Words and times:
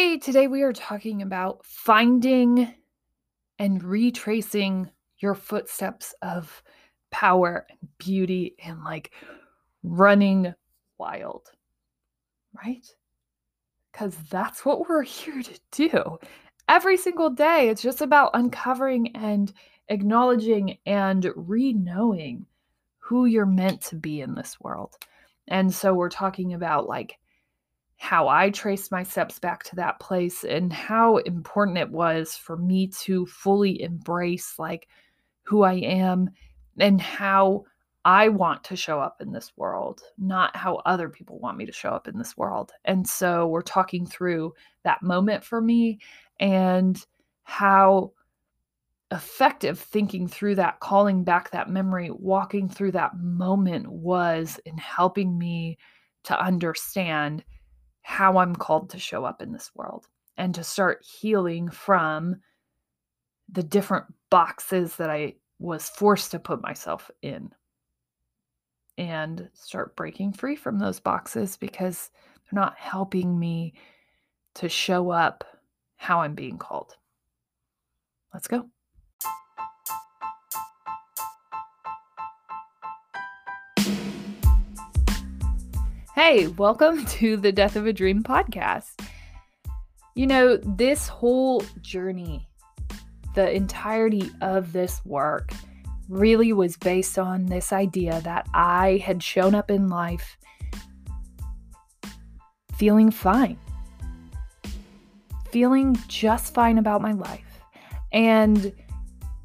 Today 0.00 0.46
we 0.46 0.62
are 0.62 0.72
talking 0.72 1.20
about 1.20 1.62
finding 1.62 2.72
and 3.58 3.84
retracing 3.84 4.88
your 5.18 5.34
footsteps 5.34 6.14
of 6.22 6.62
power 7.10 7.66
and 7.68 7.78
beauty 7.98 8.54
and 8.64 8.82
like 8.82 9.10
running 9.82 10.54
wild, 10.96 11.50
right? 12.64 12.86
Because 13.92 14.16
that's 14.30 14.64
what 14.64 14.88
we're 14.88 15.02
here 15.18 15.42
to 15.42 15.60
do. 15.70 16.18
Every 16.66 16.96
single 16.96 17.28
day, 17.28 17.68
it's 17.68 17.82
just 17.82 18.00
about 18.00 18.30
uncovering 18.32 19.14
and 19.14 19.52
acknowledging 19.90 20.78
and 20.86 21.30
re 21.36 21.74
knowing 21.74 22.46
who 23.00 23.26
you're 23.26 23.44
meant 23.44 23.82
to 23.82 23.96
be 23.96 24.22
in 24.22 24.34
this 24.34 24.58
world. 24.60 24.94
And 25.46 25.74
so 25.74 25.92
we're 25.92 26.08
talking 26.08 26.54
about 26.54 26.88
like 26.88 27.18
how 28.00 28.28
I 28.28 28.48
traced 28.48 28.90
my 28.90 29.02
steps 29.02 29.38
back 29.38 29.62
to 29.64 29.76
that 29.76 30.00
place 30.00 30.42
and 30.42 30.72
how 30.72 31.18
important 31.18 31.76
it 31.76 31.90
was 31.90 32.34
for 32.34 32.56
me 32.56 32.86
to 33.02 33.26
fully 33.26 33.82
embrace 33.82 34.54
like 34.58 34.88
who 35.42 35.64
I 35.64 35.74
am 35.74 36.30
and 36.78 36.98
how 36.98 37.64
I 38.06 38.30
want 38.30 38.64
to 38.64 38.74
show 38.74 39.00
up 39.00 39.20
in 39.20 39.32
this 39.32 39.52
world, 39.54 40.00
not 40.16 40.56
how 40.56 40.76
other 40.86 41.10
people 41.10 41.38
want 41.40 41.58
me 41.58 41.66
to 41.66 41.72
show 41.72 41.90
up 41.90 42.08
in 42.08 42.16
this 42.16 42.38
world. 42.38 42.72
And 42.86 43.06
so 43.06 43.46
we're 43.48 43.60
talking 43.60 44.06
through 44.06 44.54
that 44.82 45.02
moment 45.02 45.44
for 45.44 45.60
me 45.60 45.98
and 46.40 47.04
how 47.42 48.12
effective 49.10 49.78
thinking 49.78 50.26
through 50.26 50.54
that, 50.54 50.80
calling 50.80 51.22
back 51.22 51.50
that 51.50 51.68
memory, 51.68 52.10
walking 52.10 52.66
through 52.66 52.92
that 52.92 53.18
moment 53.18 53.88
was 53.88 54.58
in 54.64 54.78
helping 54.78 55.36
me 55.36 55.76
to 56.24 56.42
understand 56.42 57.44
how 58.02 58.38
I'm 58.38 58.54
called 58.54 58.90
to 58.90 58.98
show 58.98 59.24
up 59.24 59.42
in 59.42 59.52
this 59.52 59.70
world 59.74 60.06
and 60.36 60.54
to 60.54 60.64
start 60.64 61.04
healing 61.04 61.68
from 61.68 62.36
the 63.50 63.62
different 63.62 64.06
boxes 64.30 64.96
that 64.96 65.10
I 65.10 65.34
was 65.58 65.88
forced 65.88 66.30
to 66.30 66.38
put 66.38 66.62
myself 66.62 67.10
in 67.22 67.50
and 68.96 69.48
start 69.54 69.96
breaking 69.96 70.32
free 70.32 70.56
from 70.56 70.78
those 70.78 71.00
boxes 71.00 71.56
because 71.56 72.10
they're 72.44 72.60
not 72.60 72.76
helping 72.76 73.38
me 73.38 73.74
to 74.54 74.68
show 74.68 75.10
up 75.10 75.44
how 75.96 76.20
I'm 76.20 76.34
being 76.34 76.58
called. 76.58 76.96
Let's 78.32 78.48
go. 78.48 78.68
Hey, 86.22 86.48
welcome 86.48 87.06
to 87.16 87.38
the 87.38 87.50
Death 87.50 87.76
of 87.76 87.86
a 87.86 87.94
Dream 87.94 88.22
podcast. 88.22 88.90
You 90.14 90.26
know, 90.26 90.58
this 90.58 91.08
whole 91.08 91.64
journey, 91.80 92.46
the 93.34 93.50
entirety 93.50 94.30
of 94.42 94.74
this 94.74 95.00
work, 95.06 95.50
really 96.10 96.52
was 96.52 96.76
based 96.76 97.18
on 97.18 97.46
this 97.46 97.72
idea 97.72 98.20
that 98.20 98.46
I 98.52 99.02
had 99.02 99.22
shown 99.22 99.54
up 99.54 99.70
in 99.70 99.88
life 99.88 100.36
feeling 102.76 103.10
fine, 103.10 103.56
feeling 105.50 105.96
just 106.06 106.52
fine 106.52 106.76
about 106.76 107.00
my 107.00 107.12
life. 107.12 107.62
And 108.12 108.74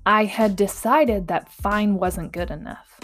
I 0.05 0.25
had 0.25 0.57
decided 0.57 1.29
that 1.29 1.47
fine 1.47 1.95
wasn't 1.95 2.33
good 2.33 2.51
enough 2.51 2.94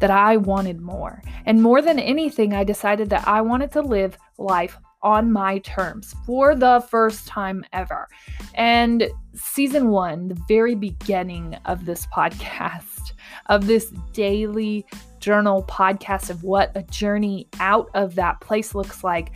that 0.00 0.10
I 0.10 0.36
wanted 0.36 0.80
more. 0.80 1.22
And 1.46 1.62
more 1.62 1.80
than 1.80 1.98
anything, 1.98 2.52
I 2.52 2.64
decided 2.64 3.10
that 3.10 3.26
I 3.28 3.40
wanted 3.40 3.72
to 3.72 3.82
live 3.82 4.18
life 4.38 4.78
on 5.02 5.32
my 5.32 5.58
terms 5.58 6.14
for 6.26 6.54
the 6.54 6.84
first 6.90 7.26
time 7.26 7.64
ever. 7.72 8.08
And 8.54 9.08
season 9.34 9.88
one, 9.88 10.28
the 10.28 10.42
very 10.48 10.74
beginning 10.74 11.54
of 11.64 11.86
this 11.86 12.06
podcast, 12.06 13.12
of 13.46 13.66
this 13.66 13.92
daily 14.12 14.84
journal 15.20 15.64
podcast 15.64 16.30
of 16.30 16.42
what 16.42 16.72
a 16.74 16.82
journey 16.84 17.46
out 17.60 17.88
of 17.94 18.14
that 18.16 18.40
place 18.40 18.74
looks 18.74 19.04
like. 19.04 19.32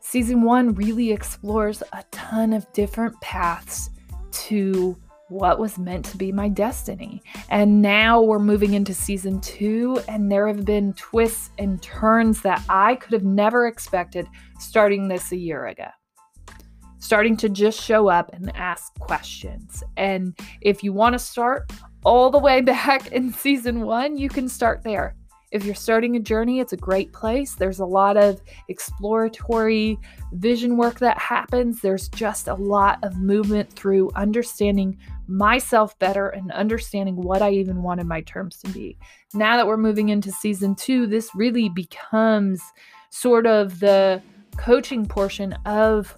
Season 0.00 0.42
one 0.42 0.74
really 0.74 1.12
explores 1.12 1.82
a 1.92 2.04
ton 2.10 2.52
of 2.52 2.70
different 2.72 3.20
paths 3.20 3.90
to 4.30 4.96
what 5.28 5.58
was 5.58 5.78
meant 5.78 6.04
to 6.06 6.16
be 6.16 6.32
my 6.32 6.48
destiny. 6.48 7.22
And 7.50 7.82
now 7.82 8.20
we're 8.20 8.38
moving 8.38 8.74
into 8.74 8.94
season 8.94 9.40
two, 9.40 10.00
and 10.08 10.30
there 10.30 10.46
have 10.46 10.64
been 10.64 10.92
twists 10.94 11.50
and 11.58 11.80
turns 11.82 12.40
that 12.42 12.62
I 12.68 12.96
could 12.96 13.12
have 13.12 13.24
never 13.24 13.66
expected 13.66 14.26
starting 14.58 15.08
this 15.08 15.32
a 15.32 15.36
year 15.36 15.66
ago. 15.66 15.88
Starting 16.98 17.36
to 17.38 17.48
just 17.48 17.80
show 17.80 18.08
up 18.08 18.30
and 18.32 18.54
ask 18.56 18.92
questions. 18.98 19.82
And 19.96 20.36
if 20.60 20.82
you 20.82 20.92
want 20.92 21.12
to 21.12 21.18
start 21.18 21.70
all 22.04 22.30
the 22.30 22.38
way 22.38 22.60
back 22.62 23.12
in 23.12 23.32
season 23.32 23.82
one, 23.82 24.16
you 24.16 24.28
can 24.28 24.48
start 24.48 24.82
there. 24.82 25.14
If 25.50 25.64
you're 25.64 25.74
starting 25.74 26.16
a 26.16 26.20
journey, 26.20 26.60
it's 26.60 26.72
a 26.72 26.76
great 26.76 27.12
place. 27.12 27.54
There's 27.54 27.80
a 27.80 27.86
lot 27.86 28.16
of 28.16 28.40
exploratory 28.68 29.98
vision 30.32 30.76
work 30.76 30.98
that 30.98 31.18
happens. 31.18 31.80
There's 31.80 32.08
just 32.10 32.48
a 32.48 32.54
lot 32.54 32.98
of 33.02 33.16
movement 33.16 33.72
through 33.72 34.10
understanding 34.14 34.98
myself 35.26 35.98
better 35.98 36.28
and 36.28 36.52
understanding 36.52 37.16
what 37.16 37.42
I 37.42 37.50
even 37.50 37.82
wanted 37.82 38.06
my 38.06 38.20
terms 38.22 38.58
to 38.58 38.70
be. 38.70 38.98
Now 39.34 39.56
that 39.56 39.66
we're 39.66 39.76
moving 39.76 40.10
into 40.10 40.32
season 40.32 40.74
two, 40.74 41.06
this 41.06 41.34
really 41.34 41.68
becomes 41.68 42.62
sort 43.10 43.46
of 43.46 43.80
the 43.80 44.22
coaching 44.56 45.06
portion 45.06 45.54
of 45.64 46.16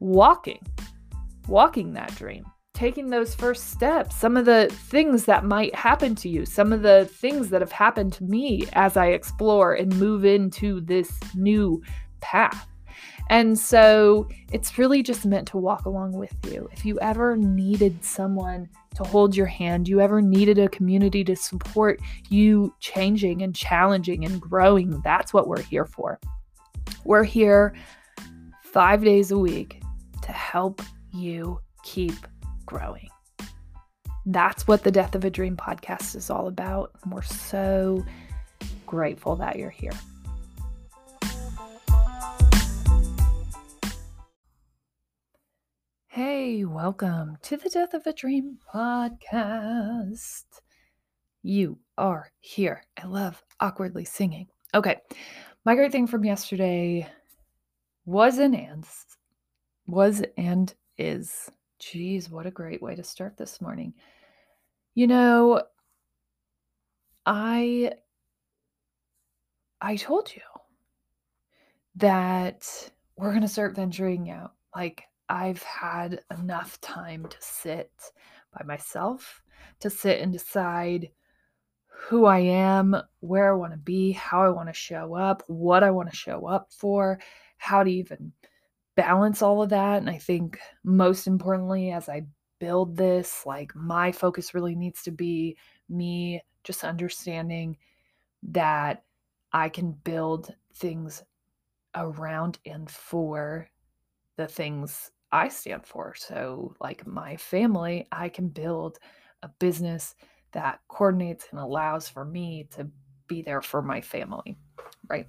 walking, 0.00 0.60
walking 1.48 1.92
that 1.94 2.14
dream 2.14 2.44
taking 2.78 3.10
those 3.10 3.34
first 3.34 3.70
steps, 3.70 4.14
some 4.14 4.36
of 4.36 4.44
the 4.44 4.68
things 4.70 5.24
that 5.24 5.44
might 5.44 5.74
happen 5.74 6.14
to 6.14 6.28
you, 6.28 6.46
some 6.46 6.72
of 6.72 6.82
the 6.82 7.06
things 7.06 7.48
that 7.48 7.60
have 7.60 7.72
happened 7.72 8.12
to 8.12 8.22
me 8.22 8.64
as 8.74 8.96
I 8.96 9.06
explore 9.06 9.74
and 9.74 9.98
move 9.98 10.24
into 10.24 10.80
this 10.82 11.12
new 11.34 11.82
path. 12.20 12.68
And 13.30 13.58
so 13.58 14.28
it's 14.52 14.78
really 14.78 15.02
just 15.02 15.26
meant 15.26 15.48
to 15.48 15.56
walk 15.58 15.86
along 15.86 16.12
with 16.12 16.32
you. 16.48 16.68
If 16.72 16.84
you 16.84 17.00
ever 17.00 17.36
needed 17.36 18.04
someone 18.04 18.68
to 18.94 19.02
hold 19.02 19.34
your 19.34 19.46
hand, 19.46 19.88
you 19.88 20.00
ever 20.00 20.22
needed 20.22 20.60
a 20.60 20.68
community 20.68 21.24
to 21.24 21.34
support 21.34 22.00
you 22.28 22.72
changing 22.78 23.42
and 23.42 23.56
challenging 23.56 24.24
and 24.24 24.40
growing, 24.40 25.00
that's 25.02 25.34
what 25.34 25.48
we're 25.48 25.62
here 25.62 25.84
for. 25.84 26.20
We're 27.04 27.24
here 27.24 27.74
five 28.62 29.02
days 29.02 29.32
a 29.32 29.38
week 29.38 29.82
to 30.22 30.30
help 30.30 30.80
you 31.12 31.58
keep 31.82 32.14
growing. 32.68 33.08
That's 34.26 34.68
what 34.68 34.84
the 34.84 34.90
Death 34.90 35.14
of 35.14 35.24
a 35.24 35.30
Dream 35.30 35.56
podcast 35.56 36.14
is 36.14 36.28
all 36.28 36.48
about. 36.48 36.90
And 37.02 37.10
we're 37.10 37.22
so 37.22 38.04
grateful 38.84 39.36
that 39.36 39.56
you're 39.56 39.70
here. 39.70 39.92
Hey, 46.08 46.66
welcome 46.66 47.38
to 47.40 47.56
the 47.56 47.70
Death 47.70 47.94
of 47.94 48.06
a 48.06 48.12
Dream 48.12 48.58
podcast. 48.70 50.44
You 51.42 51.78
are 51.96 52.30
here. 52.40 52.82
I 53.02 53.06
love 53.06 53.42
awkwardly 53.60 54.04
singing. 54.04 54.48
Okay, 54.74 54.98
my 55.64 55.74
great 55.74 55.90
thing 55.90 56.06
from 56.06 56.26
yesterday 56.26 57.08
was 58.04 58.36
and 58.36 58.54
and 58.54 58.84
was 59.86 60.22
and 60.36 60.74
is 60.98 61.50
Geez, 61.78 62.28
what 62.28 62.46
a 62.46 62.50
great 62.50 62.82
way 62.82 62.94
to 62.96 63.04
start 63.04 63.36
this 63.36 63.60
morning. 63.60 63.94
You 64.94 65.06
know, 65.06 65.62
I 67.24 67.92
I 69.80 69.96
told 69.96 70.34
you 70.34 70.42
that 71.96 72.90
we're 73.16 73.30
going 73.30 73.42
to 73.42 73.48
start 73.48 73.76
venturing 73.76 74.30
out. 74.30 74.54
Like 74.74 75.04
I've 75.28 75.62
had 75.62 76.20
enough 76.36 76.80
time 76.80 77.26
to 77.26 77.36
sit 77.40 77.92
by 78.52 78.64
myself, 78.64 79.42
to 79.80 79.90
sit 79.90 80.20
and 80.20 80.32
decide 80.32 81.10
who 81.86 82.24
I 82.24 82.38
am, 82.38 82.96
where 83.20 83.52
I 83.52 83.56
want 83.56 83.72
to 83.72 83.78
be, 83.78 84.12
how 84.12 84.42
I 84.42 84.48
want 84.48 84.68
to 84.68 84.72
show 84.72 85.14
up, 85.14 85.42
what 85.46 85.84
I 85.84 85.90
want 85.90 86.10
to 86.10 86.16
show 86.16 86.46
up 86.46 86.72
for, 86.72 87.20
how 87.56 87.82
to 87.84 87.90
even 87.90 88.32
balance 88.98 89.42
all 89.42 89.62
of 89.62 89.70
that. 89.70 89.98
And 89.98 90.10
I 90.10 90.18
think 90.18 90.58
most 90.82 91.28
importantly, 91.28 91.92
as 91.92 92.08
I 92.08 92.22
build 92.58 92.96
this, 92.96 93.46
like 93.46 93.72
my 93.76 94.10
focus 94.10 94.54
really 94.54 94.74
needs 94.74 95.04
to 95.04 95.12
be 95.12 95.56
me 95.88 96.42
just 96.64 96.82
understanding 96.82 97.76
that 98.42 99.04
I 99.52 99.68
can 99.68 99.92
build 99.92 100.52
things 100.74 101.22
around 101.94 102.58
and 102.66 102.90
for 102.90 103.70
the 104.36 104.48
things 104.48 105.12
I 105.30 105.46
stand 105.46 105.86
for. 105.86 106.16
So, 106.16 106.74
like 106.80 107.06
my 107.06 107.36
family, 107.36 108.08
I 108.10 108.28
can 108.28 108.48
build 108.48 108.98
a 109.44 109.48
business 109.60 110.16
that 110.50 110.80
coordinates 110.88 111.46
and 111.52 111.60
allows 111.60 112.08
for 112.08 112.24
me 112.24 112.66
to 112.72 112.88
be 113.28 113.42
there 113.42 113.62
for 113.62 113.80
my 113.80 114.00
family, 114.00 114.58
right? 115.08 115.28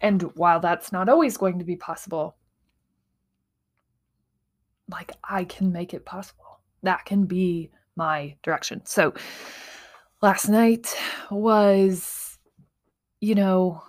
And 0.00 0.22
while 0.36 0.60
that's 0.60 0.92
not 0.92 1.08
always 1.08 1.36
going 1.36 1.58
to 1.58 1.64
be 1.64 1.76
possible, 1.76 2.36
like 4.92 5.12
I 5.24 5.44
can 5.44 5.72
make 5.72 5.94
it 5.94 6.04
possible. 6.04 6.60
That 6.82 7.04
can 7.04 7.24
be 7.24 7.70
my 7.96 8.36
direction. 8.42 8.82
So 8.84 9.14
last 10.20 10.48
night 10.48 10.94
was, 11.30 12.38
you 13.20 13.34
know, 13.34 13.82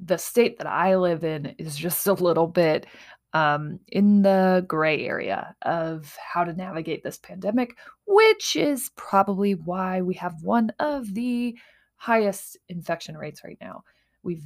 the 0.00 0.18
state 0.18 0.58
that 0.58 0.66
I 0.66 0.96
live 0.96 1.24
in 1.24 1.54
is 1.58 1.76
just 1.76 2.06
a 2.06 2.12
little 2.12 2.46
bit 2.46 2.86
um, 3.32 3.80
in 3.88 4.22
the 4.22 4.64
gray 4.68 5.06
area 5.06 5.56
of 5.62 6.16
how 6.16 6.44
to 6.44 6.52
navigate 6.52 7.02
this 7.02 7.18
pandemic, 7.18 7.76
which 8.06 8.54
is 8.54 8.90
probably 8.96 9.54
why 9.54 10.02
we 10.02 10.14
have 10.14 10.42
one 10.42 10.70
of 10.78 11.12
the 11.14 11.56
highest 11.96 12.56
infection 12.68 13.16
rates 13.16 13.42
right 13.42 13.58
now. 13.60 13.82
We've 14.22 14.44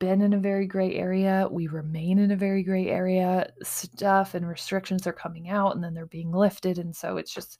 been 0.00 0.22
in 0.22 0.32
a 0.32 0.38
very 0.38 0.66
gray 0.66 0.96
area. 0.96 1.46
We 1.48 1.68
remain 1.68 2.18
in 2.18 2.32
a 2.32 2.36
very 2.36 2.64
gray 2.64 2.88
area. 2.88 3.52
Stuff 3.62 4.34
and 4.34 4.48
restrictions 4.48 5.06
are 5.06 5.12
coming 5.12 5.48
out 5.48 5.76
and 5.76 5.84
then 5.84 5.94
they're 5.94 6.06
being 6.06 6.32
lifted. 6.32 6.78
And 6.78 6.96
so 6.96 7.18
it's 7.18 7.32
just, 7.32 7.58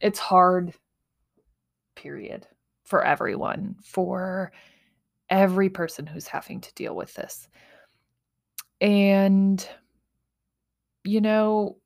it's 0.00 0.18
hard, 0.18 0.74
period, 1.94 2.46
for 2.84 3.02
everyone, 3.02 3.76
for 3.82 4.52
every 5.30 5.70
person 5.70 6.06
who's 6.06 6.26
having 6.26 6.60
to 6.60 6.74
deal 6.74 6.94
with 6.94 7.14
this. 7.14 7.48
And, 8.80 9.66
you 11.04 11.20
know, 11.20 11.78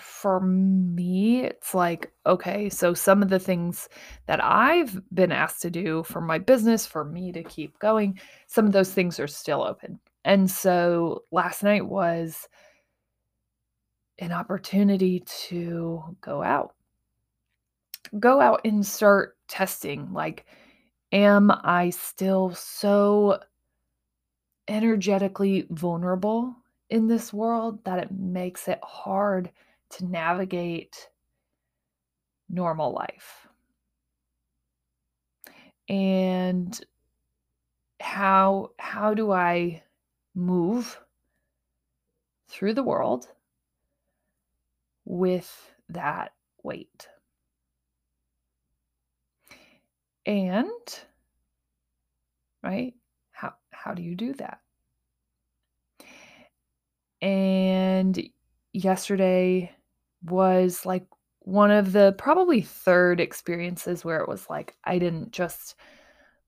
for 0.00 0.40
me, 0.40 1.44
it's 1.44 1.74
like, 1.74 2.12
okay, 2.26 2.68
so 2.68 2.94
some 2.94 3.22
of 3.22 3.28
the 3.28 3.38
things 3.38 3.88
that 4.26 4.42
I've 4.42 5.00
been 5.12 5.32
asked 5.32 5.62
to 5.62 5.70
do 5.70 6.02
for 6.04 6.20
my 6.20 6.38
business, 6.38 6.86
for 6.86 7.04
me 7.04 7.32
to 7.32 7.42
keep 7.42 7.78
going, 7.78 8.20
some 8.46 8.66
of 8.66 8.72
those 8.72 8.92
things 8.92 9.18
are 9.20 9.26
still 9.26 9.62
open. 9.62 9.98
And 10.24 10.50
so 10.50 11.24
last 11.30 11.62
night 11.62 11.86
was 11.86 12.48
an 14.18 14.32
opportunity 14.32 15.20
to 15.48 16.16
go 16.20 16.42
out. 16.42 16.74
Go 18.18 18.40
out 18.40 18.62
and 18.64 18.84
start 18.84 19.36
testing. 19.48 20.12
Like, 20.12 20.46
am 21.12 21.50
I 21.50 21.90
still 21.90 22.54
so 22.54 23.40
energetically 24.66 25.66
vulnerable 25.70 26.54
in 26.90 27.06
this 27.06 27.32
world 27.32 27.82
that 27.84 27.98
it 27.98 28.10
makes 28.10 28.68
it 28.68 28.80
hard 28.82 29.50
to 29.90 30.04
navigate 30.06 31.08
normal 32.48 32.92
life. 32.92 33.46
And 35.88 36.78
how 38.00 38.70
how 38.78 39.14
do 39.14 39.32
I 39.32 39.82
move 40.34 41.00
through 42.48 42.74
the 42.74 42.82
world 42.82 43.28
with 45.04 45.74
that 45.88 46.32
weight? 46.62 47.08
And 50.26 50.66
right? 52.62 52.94
How 53.32 53.54
how 53.70 53.94
do 53.94 54.02
you 54.02 54.14
do 54.14 54.34
that? 54.34 54.60
And 57.20 58.30
yesterday 58.72 59.72
was 60.22 60.84
like 60.84 61.06
one 61.40 61.70
of 61.70 61.92
the 61.92 62.14
probably 62.18 62.60
third 62.60 63.20
experiences 63.20 64.04
where 64.04 64.20
it 64.20 64.28
was 64.28 64.48
like 64.50 64.76
I 64.84 64.98
didn't 64.98 65.30
just 65.32 65.76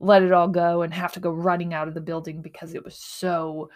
let 0.01 0.23
it 0.23 0.33
all 0.33 0.49
go 0.49 0.83
and 0.83 0.93
have 0.93 1.13
to 1.13 1.21
go 1.21 1.31
running 1.31 1.75
out 1.75 1.89
of 1.89 1.95
the 1.95 2.01
building 2.01 2.43
because 2.43 2.75
it 2.75 2.85
was 2.85 2.97
so 2.97 3.71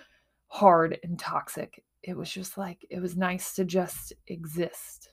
hard 0.49 0.99
and 1.03 1.19
toxic. 1.19 1.83
It 2.03 2.17
was 2.17 2.31
just 2.31 2.59
like 2.59 2.87
it 2.91 3.01
was 3.01 3.17
nice 3.17 3.55
to 3.55 3.65
just 3.65 4.13
exist 4.27 5.11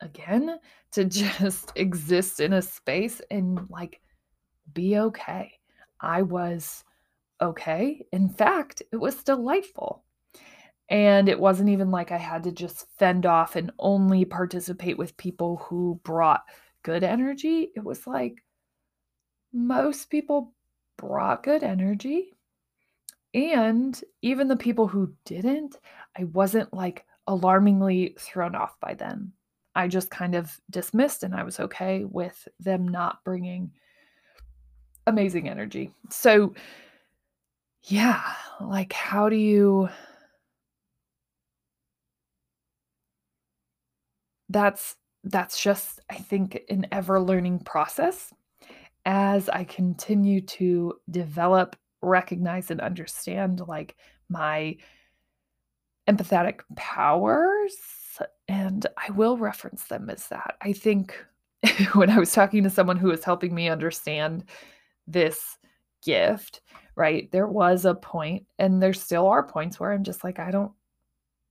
again, 0.00 0.58
to 0.92 1.04
just 1.06 1.72
exist 1.76 2.40
in 2.40 2.52
a 2.52 2.62
space 2.62 3.20
and 3.30 3.68
like 3.70 4.00
be 4.72 4.98
okay. 4.98 5.52
I 6.00 6.22
was 6.22 6.84
okay. 7.40 8.04
In 8.12 8.28
fact, 8.28 8.82
it 8.92 8.96
was 8.96 9.22
delightful. 9.24 10.04
And 10.88 11.28
it 11.28 11.40
wasn't 11.40 11.70
even 11.70 11.90
like 11.90 12.12
I 12.12 12.18
had 12.18 12.44
to 12.44 12.52
just 12.52 12.86
fend 12.98 13.24
off 13.26 13.56
and 13.56 13.72
only 13.78 14.24
participate 14.24 14.98
with 14.98 15.16
people 15.16 15.56
who 15.56 16.00
brought 16.04 16.44
good 16.82 17.02
energy. 17.02 17.70
It 17.74 17.82
was 17.82 18.06
like 18.06 18.44
most 19.52 20.10
people 20.10 20.52
brought 20.96 21.42
good 21.42 21.62
energy. 21.62 22.32
And 23.32 24.00
even 24.22 24.46
the 24.46 24.56
people 24.56 24.86
who 24.86 25.12
didn't, 25.24 25.76
I 26.16 26.24
wasn't 26.24 26.72
like 26.72 27.04
alarmingly 27.26 28.14
thrown 28.18 28.54
off 28.54 28.78
by 28.80 28.94
them. 28.94 29.32
I 29.74 29.88
just 29.88 30.10
kind 30.10 30.34
of 30.34 30.60
dismissed 30.70 31.22
and 31.22 31.34
I 31.34 31.42
was 31.42 31.58
okay 31.58 32.04
with 32.04 32.46
them 32.60 32.86
not 32.86 33.24
bringing 33.24 33.72
amazing 35.06 35.48
energy. 35.48 35.90
So, 36.10 36.54
yeah, 37.84 38.22
like, 38.60 38.92
how 38.92 39.28
do 39.28 39.36
you 39.36 39.88
that's 44.54 44.94
that's 45.24 45.60
just 45.60 46.00
I 46.08 46.14
think 46.14 46.60
an 46.70 46.86
ever 46.92 47.20
learning 47.20 47.58
process 47.60 48.32
as 49.04 49.48
I 49.48 49.64
continue 49.64 50.40
to 50.42 50.94
develop, 51.10 51.76
recognize 52.00 52.70
and 52.70 52.80
understand 52.80 53.62
like 53.66 53.96
my 54.28 54.76
empathetic 56.08 56.60
powers 56.76 57.74
and 58.46 58.86
I 58.96 59.10
will 59.10 59.36
reference 59.36 59.84
them 59.84 60.08
as 60.08 60.28
that. 60.28 60.56
I 60.62 60.72
think 60.72 61.18
when 61.94 62.10
I 62.10 62.18
was 62.18 62.32
talking 62.32 62.62
to 62.62 62.70
someone 62.70 62.96
who 62.96 63.08
was 63.08 63.24
helping 63.24 63.54
me 63.54 63.68
understand 63.68 64.44
this 65.08 65.58
gift, 66.04 66.60
right? 66.94 67.28
There 67.32 67.48
was 67.48 67.86
a 67.86 67.94
point 67.94 68.46
and 68.60 68.80
there 68.80 68.92
still 68.92 69.26
are 69.26 69.42
points 69.42 69.80
where 69.80 69.90
I'm 69.90 70.04
just 70.04 70.22
like 70.22 70.38
I 70.38 70.52
don't 70.52 70.72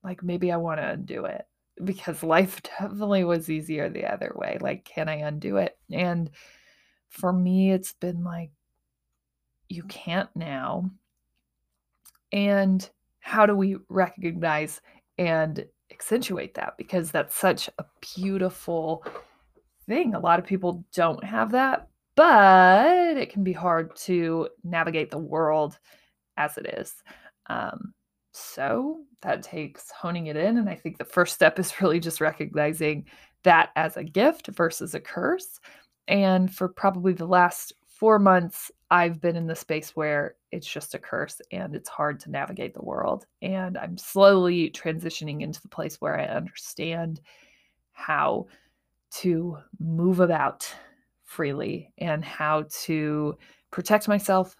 like 0.05 0.23
maybe 0.23 0.53
I 0.53 0.57
want 0.57 0.79
to 0.79 0.87
undo 0.87 1.25
it 1.25 1.45
because 1.83 2.23
life 2.23 2.61
definitely 2.79 3.23
was 3.23 3.49
easier 3.49 3.89
the 3.89 4.05
other 4.05 4.31
way. 4.35 4.57
Like, 4.59 4.85
can 4.85 5.09
I 5.09 5.15
undo 5.15 5.57
it? 5.57 5.77
And 5.91 6.29
for 7.09 7.31
me, 7.31 7.71
it's 7.71 7.93
been 7.93 8.23
like, 8.23 8.51
you 9.69 9.83
can't 9.83 10.29
now. 10.35 10.89
And 12.31 12.87
how 13.19 13.45
do 13.45 13.55
we 13.55 13.77
recognize 13.89 14.81
and 15.17 15.65
accentuate 15.91 16.55
that? 16.55 16.75
Because 16.77 17.11
that's 17.11 17.35
such 17.35 17.69
a 17.79 17.85
beautiful 18.15 19.05
thing. 19.87 20.13
A 20.13 20.19
lot 20.19 20.39
of 20.39 20.45
people 20.45 20.83
don't 20.93 21.23
have 21.23 21.51
that, 21.51 21.87
but 22.15 23.17
it 23.17 23.31
can 23.31 23.43
be 23.43 23.53
hard 23.53 23.95
to 23.97 24.49
navigate 24.63 25.11
the 25.11 25.17
world 25.17 25.77
as 26.37 26.57
it 26.57 26.65
is. 26.77 26.95
Um, 27.47 27.93
so 28.33 28.99
that 29.21 29.43
takes 29.43 29.91
honing 29.91 30.27
it 30.27 30.35
in. 30.35 30.57
And 30.57 30.67
I 30.67 30.75
think 30.75 30.97
the 30.97 31.05
first 31.05 31.33
step 31.33 31.59
is 31.59 31.73
really 31.81 31.99
just 31.99 32.19
recognizing 32.21 33.05
that 33.43 33.69
as 33.75 33.97
a 33.97 34.03
gift 34.03 34.47
versus 34.47 34.95
a 34.95 34.99
curse. 34.99 35.59
And 36.07 36.53
for 36.53 36.67
probably 36.67 37.13
the 37.13 37.25
last 37.25 37.73
four 37.87 38.19
months, 38.19 38.71
I've 38.91 39.21
been 39.21 39.35
in 39.35 39.47
the 39.47 39.55
space 39.55 39.95
where 39.95 40.35
it's 40.51 40.67
just 40.67 40.93
a 40.93 40.99
curse 40.99 41.41
and 41.51 41.75
it's 41.75 41.89
hard 41.89 42.19
to 42.21 42.31
navigate 42.31 42.73
the 42.73 42.83
world. 42.83 43.25
And 43.41 43.77
I'm 43.77 43.97
slowly 43.97 44.69
transitioning 44.71 45.41
into 45.41 45.61
the 45.61 45.69
place 45.69 46.01
where 46.01 46.19
I 46.19 46.25
understand 46.25 47.21
how 47.93 48.47
to 49.11 49.57
move 49.79 50.19
about 50.19 50.67
freely 51.23 51.91
and 51.97 52.25
how 52.25 52.65
to 52.83 53.37
protect 53.71 54.07
myself 54.07 54.55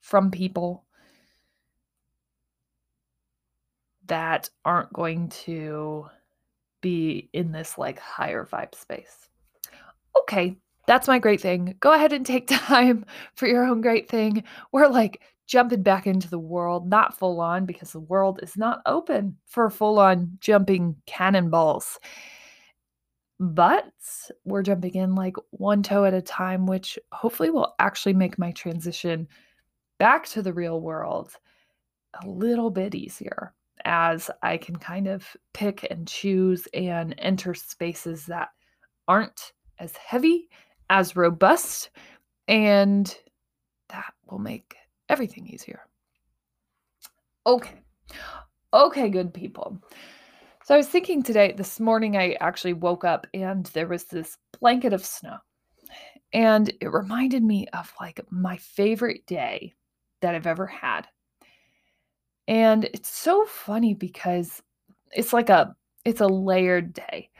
from 0.00 0.30
people 0.30 0.85
that 4.06 4.50
aren't 4.64 4.92
going 4.92 5.28
to 5.28 6.06
be 6.80 7.28
in 7.32 7.52
this 7.52 7.78
like 7.78 7.98
higher 7.98 8.44
vibe 8.44 8.74
space. 8.74 9.28
Okay, 10.22 10.56
that's 10.86 11.08
my 11.08 11.18
great 11.18 11.40
thing. 11.40 11.76
Go 11.80 11.92
ahead 11.92 12.12
and 12.12 12.24
take 12.24 12.46
time 12.48 13.04
for 13.34 13.46
your 13.46 13.64
own 13.64 13.80
great 13.80 14.08
thing. 14.08 14.44
We're 14.72 14.88
like 14.88 15.22
jumping 15.46 15.82
back 15.82 16.06
into 16.06 16.28
the 16.28 16.38
world, 16.38 16.88
not 16.88 17.16
full 17.16 17.40
on 17.40 17.66
because 17.66 17.92
the 17.92 18.00
world 18.00 18.40
is 18.42 18.56
not 18.56 18.82
open 18.86 19.36
for 19.46 19.70
full 19.70 19.98
on 19.98 20.38
jumping 20.40 20.96
cannonballs. 21.06 21.98
But 23.38 23.92
we're 24.44 24.62
jumping 24.62 24.94
in 24.94 25.14
like 25.14 25.36
one 25.50 25.82
toe 25.82 26.04
at 26.04 26.14
a 26.14 26.22
time, 26.22 26.66
which 26.66 26.98
hopefully 27.12 27.50
will 27.50 27.74
actually 27.78 28.14
make 28.14 28.38
my 28.38 28.50
transition 28.52 29.28
back 29.98 30.26
to 30.28 30.42
the 30.42 30.52
real 30.52 30.80
world 30.80 31.32
a 32.22 32.26
little 32.28 32.70
bit 32.70 32.94
easier 32.94 33.52
as 33.84 34.30
I 34.42 34.56
can 34.56 34.76
kind 34.76 35.06
of 35.06 35.26
pick 35.52 35.86
and 35.90 36.06
choose 36.06 36.66
and 36.74 37.14
enter 37.18 37.54
spaces 37.54 38.26
that 38.26 38.48
aren't 39.08 39.52
as 39.78 39.96
heavy, 39.96 40.48
as 40.90 41.16
robust, 41.16 41.90
and 42.48 43.14
that 43.88 44.12
will 44.26 44.38
make 44.38 44.76
everything 45.08 45.46
easier. 45.46 45.80
Okay. 47.46 47.74
Okay, 48.72 49.08
good 49.08 49.32
people. 49.32 49.78
So 50.64 50.74
I 50.74 50.78
was 50.78 50.88
thinking 50.88 51.22
today, 51.22 51.54
this 51.56 51.78
morning, 51.78 52.16
I 52.16 52.32
actually 52.40 52.72
woke 52.72 53.04
up 53.04 53.26
and 53.32 53.66
there 53.66 53.86
was 53.86 54.04
this 54.04 54.36
blanket 54.58 54.92
of 54.92 55.04
snow. 55.04 55.36
And 56.32 56.72
it 56.80 56.92
reminded 56.92 57.44
me 57.44 57.68
of 57.72 57.92
like 58.00 58.20
my 58.30 58.56
favorite 58.56 59.24
day 59.26 59.74
that 60.22 60.34
I've 60.34 60.46
ever 60.46 60.66
had. 60.66 61.06
And 62.48 62.84
it's 62.84 63.08
so 63.08 63.44
funny 63.46 63.94
because 63.94 64.62
it's 65.12 65.32
like 65.32 65.48
a 65.48 65.74
it's 66.04 66.20
a 66.20 66.28
layered 66.28 66.92
day. 66.92 67.30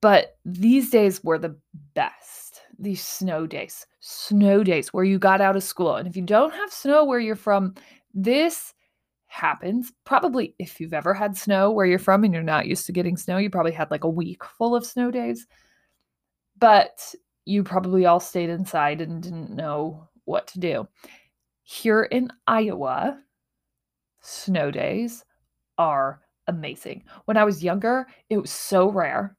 But 0.00 0.36
these 0.44 0.90
days 0.90 1.22
were 1.22 1.38
the 1.38 1.56
best. 1.94 2.60
These 2.78 3.02
snow 3.02 3.46
days. 3.46 3.86
Snow 4.00 4.64
days 4.64 4.92
where 4.92 5.04
you 5.04 5.18
got 5.18 5.40
out 5.40 5.56
of 5.56 5.62
school. 5.62 5.96
And 5.96 6.08
if 6.08 6.16
you 6.16 6.22
don't 6.22 6.52
have 6.52 6.72
snow 6.72 7.04
where 7.04 7.20
you're 7.20 7.36
from, 7.36 7.74
this 8.12 8.74
happens. 9.26 9.92
Probably 10.04 10.54
if 10.58 10.80
you've 10.80 10.92
ever 10.92 11.14
had 11.14 11.36
snow 11.36 11.70
where 11.70 11.86
you're 11.86 11.98
from 11.98 12.24
and 12.24 12.34
you're 12.34 12.42
not 12.42 12.66
used 12.66 12.84
to 12.86 12.92
getting 12.92 13.16
snow, 13.16 13.38
you 13.38 13.48
probably 13.48 13.72
had 13.72 13.90
like 13.90 14.04
a 14.04 14.08
week 14.08 14.44
full 14.44 14.74
of 14.74 14.84
snow 14.84 15.10
days. 15.10 15.46
But 16.58 17.14
you 17.44 17.62
probably 17.62 18.04
all 18.04 18.20
stayed 18.20 18.50
inside 18.50 19.00
and 19.00 19.22
didn't 19.22 19.50
know 19.50 20.08
what 20.24 20.48
to 20.48 20.60
do. 20.60 20.88
Here 21.62 22.02
in 22.02 22.28
Iowa, 22.46 23.18
snow 24.22 24.70
days 24.70 25.24
are 25.78 26.20
amazing. 26.46 27.04
When 27.26 27.36
I 27.36 27.44
was 27.44 27.62
younger, 27.62 28.06
it 28.30 28.38
was 28.38 28.50
so 28.50 28.90
rare. 28.90 29.36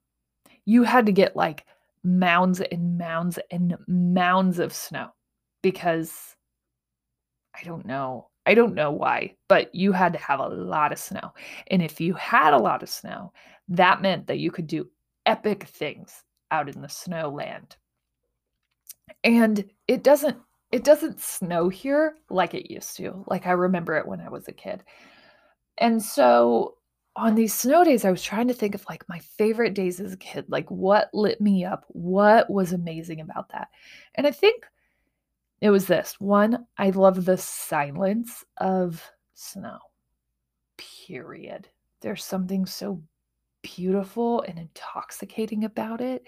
You 0.66 0.84
had 0.84 1.06
to 1.06 1.12
get 1.12 1.36
like 1.36 1.66
mounds 2.04 2.62
and 2.62 2.98
mounds 2.98 3.40
and 3.52 3.75
mounds 3.88 4.60
of 4.60 4.74
snow 4.74 5.10
because 5.62 6.36
I 7.56 7.63
don't 7.63 7.86
know. 7.86 8.30
I 8.46 8.54
don't 8.56 8.75
know 8.75 8.92
why, 8.92 9.36
but 9.48 9.74
you 9.74 9.94
had 9.94 10.12
to 10.13 10.20
have 10.20 10.40
a 10.40 10.48
lot 10.48 10.92
of 10.92 11.00
snow. 11.00 11.34
And 11.68 11.82
if 11.82 12.02
you 12.02 12.13
had 12.13 12.54
a 12.54 12.58
lot 12.58 12.84
of 12.84 12.90
snow, 12.90 13.32
that 13.70 14.02
meant 14.02 14.28
that 14.28 14.40
you 14.40 14.52
could 14.52 14.68
do 14.68 14.90
epic 15.25 15.63
things 15.63 16.24
out 16.52 16.68
in 16.68 16.82
the 16.82 16.90
snow 16.90 17.30
land. 17.30 17.78
And 19.24 19.63
it 19.88 20.04
doesn't 20.04 20.38
it 20.74 20.84
doesn't 20.84 21.22
snow 21.22 21.70
here 21.70 22.15
like 22.32 22.56
it 22.56 22.72
used 22.72 22.98
to. 22.98 23.24
Like 23.27 23.46
I 23.46 23.51
remember 23.51 23.96
it 23.96 24.08
when 24.08 24.20
I 24.20 24.30
was 24.30 24.48
a 24.48 24.51
kid. 24.51 24.84
And 25.77 26.01
so 26.01 26.77
on 27.15 27.36
these 27.36 27.53
snow 27.53 27.84
days, 27.84 28.03
I 28.06 28.10
was 28.10 28.24
trying 28.24 28.48
to 28.48 28.56
think 28.56 28.74
of 28.74 28.84
like 28.89 29.08
my 29.08 29.20
favorite 29.20 29.75
days 29.75 30.00
as 30.00 30.13
a 30.13 30.18
kid, 30.18 30.46
like 30.48 30.68
what 30.72 31.12
lit 31.13 31.39
me 31.39 31.63
up, 31.63 31.86
what 31.89 32.50
was 32.50 32.74
amazing 32.74 33.22
about 33.22 33.50
that. 33.50 33.68
And 34.15 34.25
I 34.25 34.32
think 34.32 34.65
it 35.62 35.70
was 35.70 35.86
this 35.86 36.20
one, 36.20 36.65
I 36.80 36.89
love 36.89 37.24
the 37.24 37.38
silence 37.38 38.44
of 38.58 39.00
snow, 39.36 39.77
period. 41.06 41.70
There's 42.01 42.25
something 42.25 42.65
so 42.65 43.00
beautiful 43.62 44.42
and 44.42 44.58
intoxicating 44.58 45.65
about 45.65 46.01
it. 46.01 46.25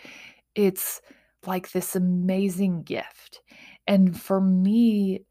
It's 0.53 1.01
like 1.47 1.71
this 1.71 1.95
amazing 1.95 2.83
gift. 2.83 3.41
And 3.87 4.19
for 4.19 4.41
me, 4.41 5.25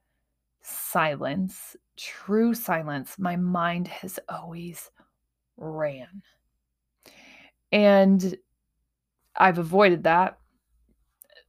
silence, 0.62 1.76
true 1.96 2.54
silence, 2.54 3.16
my 3.18 3.36
mind 3.36 3.88
has 3.88 4.18
always 4.28 4.90
ran. 5.56 6.22
And 7.72 8.36
I've 9.36 9.58
avoided 9.58 10.04
that. 10.04 10.38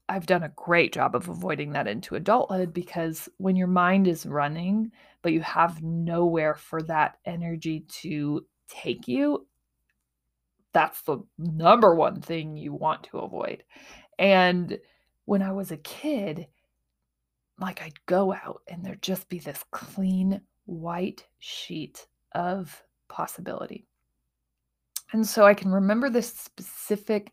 I've 0.07 0.25
done 0.27 0.43
a 0.43 0.53
great 0.55 0.93
job 0.93 1.15
of 1.15 1.29
avoiding 1.29 1.71
that 1.71 1.88
into 1.88 2.15
adulthood 2.15 2.74
because 2.74 3.27
when 3.38 3.55
your 3.55 3.67
mind 3.67 4.07
is 4.07 4.25
running, 4.25 4.91
but 5.21 5.33
you 5.33 5.41
have 5.41 5.81
nowhere 5.81 6.53
for 6.53 6.81
that 6.83 7.17
energy 7.25 7.81
to 8.01 8.45
take 8.67 9.07
you, 9.07 9.47
that's 10.74 11.01
the 11.03 11.19
number 11.38 11.95
one 11.95 12.21
thing 12.21 12.57
you 12.57 12.74
want 12.74 13.03
to 13.03 13.19
avoid. 13.19 13.63
And 14.19 14.77
when 15.25 15.41
I 15.41 15.53
was 15.53 15.71
a 15.71 15.77
kid, 15.77 16.47
like 17.59 17.81
I'd 17.81 18.05
go 18.05 18.33
out 18.33 18.62
and 18.67 18.83
there'd 18.83 19.01
just 19.01 19.29
be 19.29 19.39
this 19.39 19.63
clean 19.71 20.41
white 20.65 21.25
sheet 21.39 22.07
of 22.33 22.83
possibility. 23.07 23.85
And 25.13 25.25
so 25.25 25.45
I 25.45 25.53
can 25.53 25.71
remember 25.71 26.09
this 26.09 26.33
specific 26.33 27.31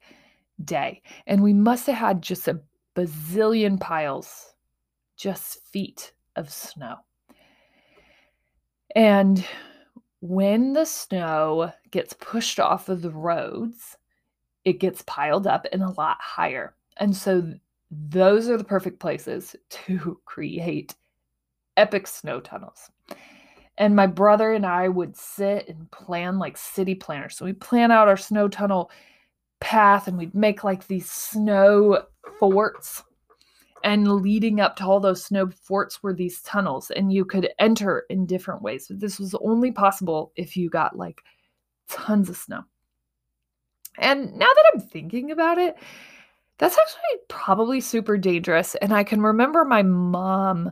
day, 0.65 1.03
and 1.27 1.43
we 1.43 1.53
must 1.53 1.87
have 1.87 1.97
had 1.97 2.23
just 2.23 2.47
a 2.47 2.61
bazillion 2.95 3.81
piles, 3.81 4.55
just 5.17 5.65
feet 5.67 6.13
of 6.37 6.51
snow. 6.51 6.97
And 8.95 9.45
when 10.21 10.75
the 10.75 10.85
snow 10.85 11.73
gets 11.91 12.13
pushed 12.13 12.61
off 12.61 12.89
of 12.89 13.03
the 13.03 13.11
roads, 13.11 13.97
it 14.65 14.79
gets 14.79 15.03
piled 15.07 15.47
up 15.47 15.67
and 15.73 15.83
a 15.83 15.91
lot 15.91 16.19
higher. 16.21 16.75
And 16.99 17.17
so 17.17 17.55
those 17.93 18.49
are 18.49 18.57
the 18.57 18.65
perfect 18.65 18.99
places 18.99 19.55
to 19.69 20.19
create 20.25 20.95
epic 21.77 22.07
snow 22.07 22.41
tunnels. 22.41 22.91
And 23.79 23.97
my 23.97 24.07
brother 24.07 24.53
and 24.53 24.67
I 24.67 24.89
would 24.89 25.17
sit 25.17 25.69
and 25.69 25.91
plan 25.91 26.39
like 26.39 26.57
city 26.57 26.95
planners. 26.95 27.37
So 27.37 27.45
we 27.45 27.53
plan 27.53 27.91
out 27.91 28.09
our 28.09 28.17
snow 28.17 28.49
tunnel 28.49 28.91
path 29.61 30.09
and 30.09 30.19
we'd 30.19 30.35
make 30.35 30.65
like 30.65 30.87
these 30.87 31.11
snow 31.11 32.05
forts. 32.39 33.03
And 33.85 34.07
leading 34.07 34.61
up 34.61 34.77
to 34.77 34.85
all 34.85 35.01
those 35.01 35.25
snow 35.25 35.51
forts 35.51 36.05
were 36.05 36.15
these 36.15 36.41
tunnels, 36.43 36.93
and 36.93 37.13
you 37.13 37.25
could 37.25 37.49
enter 37.59 38.05
in 38.11 38.27
different 38.27 38.63
ways. 38.63 38.87
But 38.87 39.01
this 39.01 39.19
was 39.19 39.35
only 39.43 39.73
possible 39.73 40.31
if 40.37 40.57
you 40.57 40.71
got 40.71 40.97
like 40.97 41.21
tons 41.89 42.31
of 42.31 42.37
snow. 42.37 42.63
And 43.99 44.35
now 44.35 44.47
that 44.47 44.71
I'm 44.73 44.81
thinking 44.81 45.33
about 45.33 45.59
it, 45.59 45.77
that's 46.63 46.79
actually 46.79 47.19
probably 47.27 47.81
super 47.81 48.17
dangerous. 48.17 48.77
And 48.77 48.93
I 48.93 49.03
can 49.03 49.21
remember 49.21 49.65
my 49.65 49.83
mom 49.83 50.71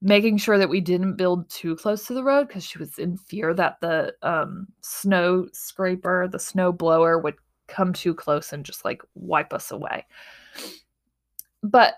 making 0.00 0.36
sure 0.36 0.58
that 0.58 0.68
we 0.68 0.80
didn't 0.80 1.16
build 1.16 1.50
too 1.50 1.74
close 1.74 2.06
to 2.06 2.14
the 2.14 2.22
road 2.22 2.46
because 2.46 2.62
she 2.62 2.78
was 2.78 3.00
in 3.00 3.16
fear 3.16 3.52
that 3.52 3.80
the 3.80 4.14
um, 4.22 4.68
snow 4.80 5.48
scraper, 5.52 6.28
the 6.28 6.38
snow 6.38 6.70
blower 6.70 7.18
would 7.18 7.34
come 7.66 7.92
too 7.92 8.14
close 8.14 8.52
and 8.52 8.64
just 8.64 8.84
like 8.84 9.02
wipe 9.16 9.52
us 9.52 9.72
away. 9.72 10.06
But 11.64 11.94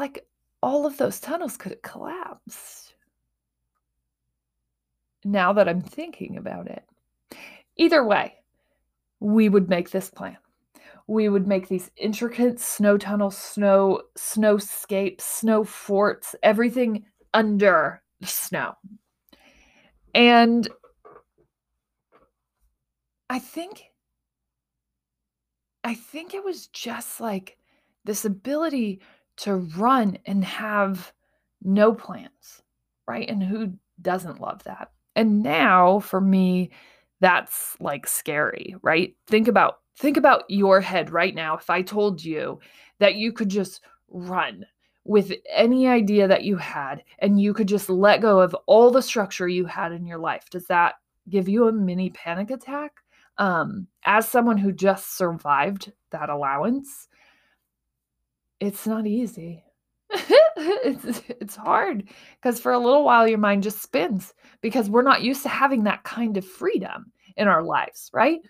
like 0.00 0.26
all 0.60 0.86
of 0.86 0.96
those 0.96 1.20
tunnels 1.20 1.56
could 1.56 1.70
have 1.70 1.82
collapsed. 1.82 2.94
Now 5.24 5.52
that 5.52 5.68
I'm 5.68 5.82
thinking 5.82 6.36
about 6.36 6.66
it. 6.66 6.82
Either 7.76 8.04
way, 8.04 8.34
we 9.20 9.48
would 9.48 9.68
make 9.68 9.90
this 9.90 10.10
plan. 10.10 10.36
We 11.08 11.28
would 11.28 11.48
make 11.48 11.68
these 11.68 11.90
intricate 11.96 12.60
snow 12.60 12.98
tunnels, 12.98 13.36
snow 13.36 14.02
snowscapes, 14.16 15.22
snow 15.22 15.64
forts, 15.64 16.36
everything 16.42 17.06
under 17.34 18.02
the 18.20 18.26
snow. 18.26 18.74
And 20.14 20.68
I 23.30 23.38
think 23.38 23.84
I 25.84 25.94
think 25.94 26.34
it 26.34 26.44
was 26.44 26.66
just 26.68 27.20
like 27.20 27.56
this 28.04 28.24
ability 28.24 29.00
to 29.38 29.56
run 29.56 30.18
and 30.26 30.44
have 30.44 31.12
no 31.62 31.94
plans, 31.94 32.62
right? 33.06 33.28
And 33.28 33.42
who 33.42 33.72
doesn't 34.02 34.40
love 34.40 34.62
that? 34.64 34.92
And 35.16 35.42
now 35.42 36.00
for 36.00 36.20
me, 36.20 36.70
that's 37.20 37.76
like 37.80 38.06
scary, 38.06 38.76
right? 38.82 39.14
Think 39.26 39.48
about 39.48 39.78
think 39.98 40.16
about 40.16 40.44
your 40.48 40.80
head 40.80 41.10
right 41.10 41.34
now 41.34 41.56
if 41.56 41.68
I 41.68 41.82
told 41.82 42.24
you 42.24 42.60
that 43.00 43.16
you 43.16 43.32
could 43.32 43.48
just 43.48 43.80
run 44.08 44.64
with 45.04 45.32
any 45.50 45.88
idea 45.88 46.28
that 46.28 46.44
you 46.44 46.56
had 46.56 47.02
and 47.18 47.40
you 47.40 47.54
could 47.54 47.66
just 47.66 47.88
let 47.88 48.20
go 48.20 48.40
of 48.40 48.54
all 48.66 48.90
the 48.90 49.02
structure 49.02 49.48
you 49.48 49.64
had 49.64 49.92
in 49.92 50.06
your 50.06 50.18
life. 50.18 50.50
Does 50.50 50.66
that 50.66 50.96
give 51.28 51.48
you 51.48 51.66
a 51.66 51.72
mini 51.72 52.10
panic 52.10 52.50
attack? 52.50 52.92
Um, 53.38 53.86
as 54.04 54.28
someone 54.28 54.58
who 54.58 54.72
just 54.72 55.16
survived 55.16 55.92
that 56.10 56.28
allowance, 56.28 57.08
it's 58.60 58.86
not 58.86 59.06
easy. 59.06 59.64
it's 60.10 61.22
it's 61.28 61.54
hard 61.54 62.08
because 62.40 62.58
for 62.58 62.72
a 62.72 62.78
little 62.78 63.04
while 63.04 63.28
your 63.28 63.38
mind 63.38 63.62
just 63.62 63.82
spins 63.82 64.34
because 64.60 64.90
we're 64.90 65.02
not 65.02 65.22
used 65.22 65.42
to 65.42 65.48
having 65.48 65.84
that 65.84 66.02
kind 66.02 66.36
of 66.36 66.46
freedom 66.46 67.12
in 67.36 67.46
our 67.46 67.62
lives, 67.62 68.10
right? 68.12 68.40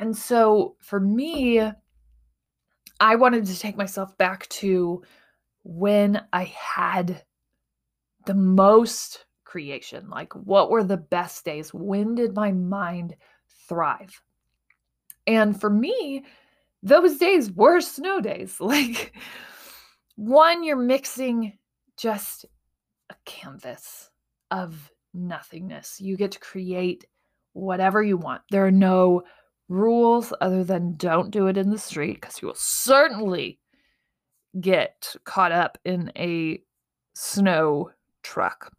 And 0.00 0.16
so 0.16 0.76
for 0.80 0.98
me, 0.98 1.60
I 3.00 3.16
wanted 3.16 3.44
to 3.46 3.58
take 3.58 3.76
myself 3.76 4.16
back 4.16 4.48
to 4.48 5.02
when 5.62 6.24
I 6.32 6.44
had 6.44 7.22
the 8.24 8.34
most 8.34 9.26
creation. 9.44 10.08
Like, 10.08 10.32
what 10.34 10.70
were 10.70 10.82
the 10.82 10.96
best 10.96 11.44
days? 11.44 11.74
When 11.74 12.14
did 12.14 12.34
my 12.34 12.50
mind 12.50 13.14
thrive? 13.68 14.22
And 15.26 15.60
for 15.60 15.68
me, 15.68 16.24
those 16.82 17.18
days 17.18 17.50
were 17.52 17.80
snow 17.80 18.20
days. 18.20 18.56
Like, 18.60 19.14
one, 20.16 20.64
you're 20.64 20.76
mixing 20.76 21.58
just 21.98 22.46
a 23.10 23.14
canvas 23.26 24.10
of 24.50 24.90
nothingness. 25.12 26.00
You 26.00 26.16
get 26.16 26.32
to 26.32 26.38
create 26.38 27.04
whatever 27.52 28.02
you 28.02 28.16
want. 28.16 28.42
There 28.50 28.66
are 28.66 28.70
no 28.70 29.24
rules 29.70 30.32
other 30.40 30.64
than 30.64 30.96
don't 30.96 31.30
do 31.30 31.46
it 31.46 31.56
in 31.56 31.70
the 31.70 31.78
street 31.78 32.20
because 32.20 32.42
you 32.42 32.48
will 32.48 32.54
certainly 32.56 33.58
get 34.60 35.14
caught 35.24 35.52
up 35.52 35.78
in 35.84 36.12
a 36.16 36.60
snow 37.14 37.90
truck. 38.22 38.72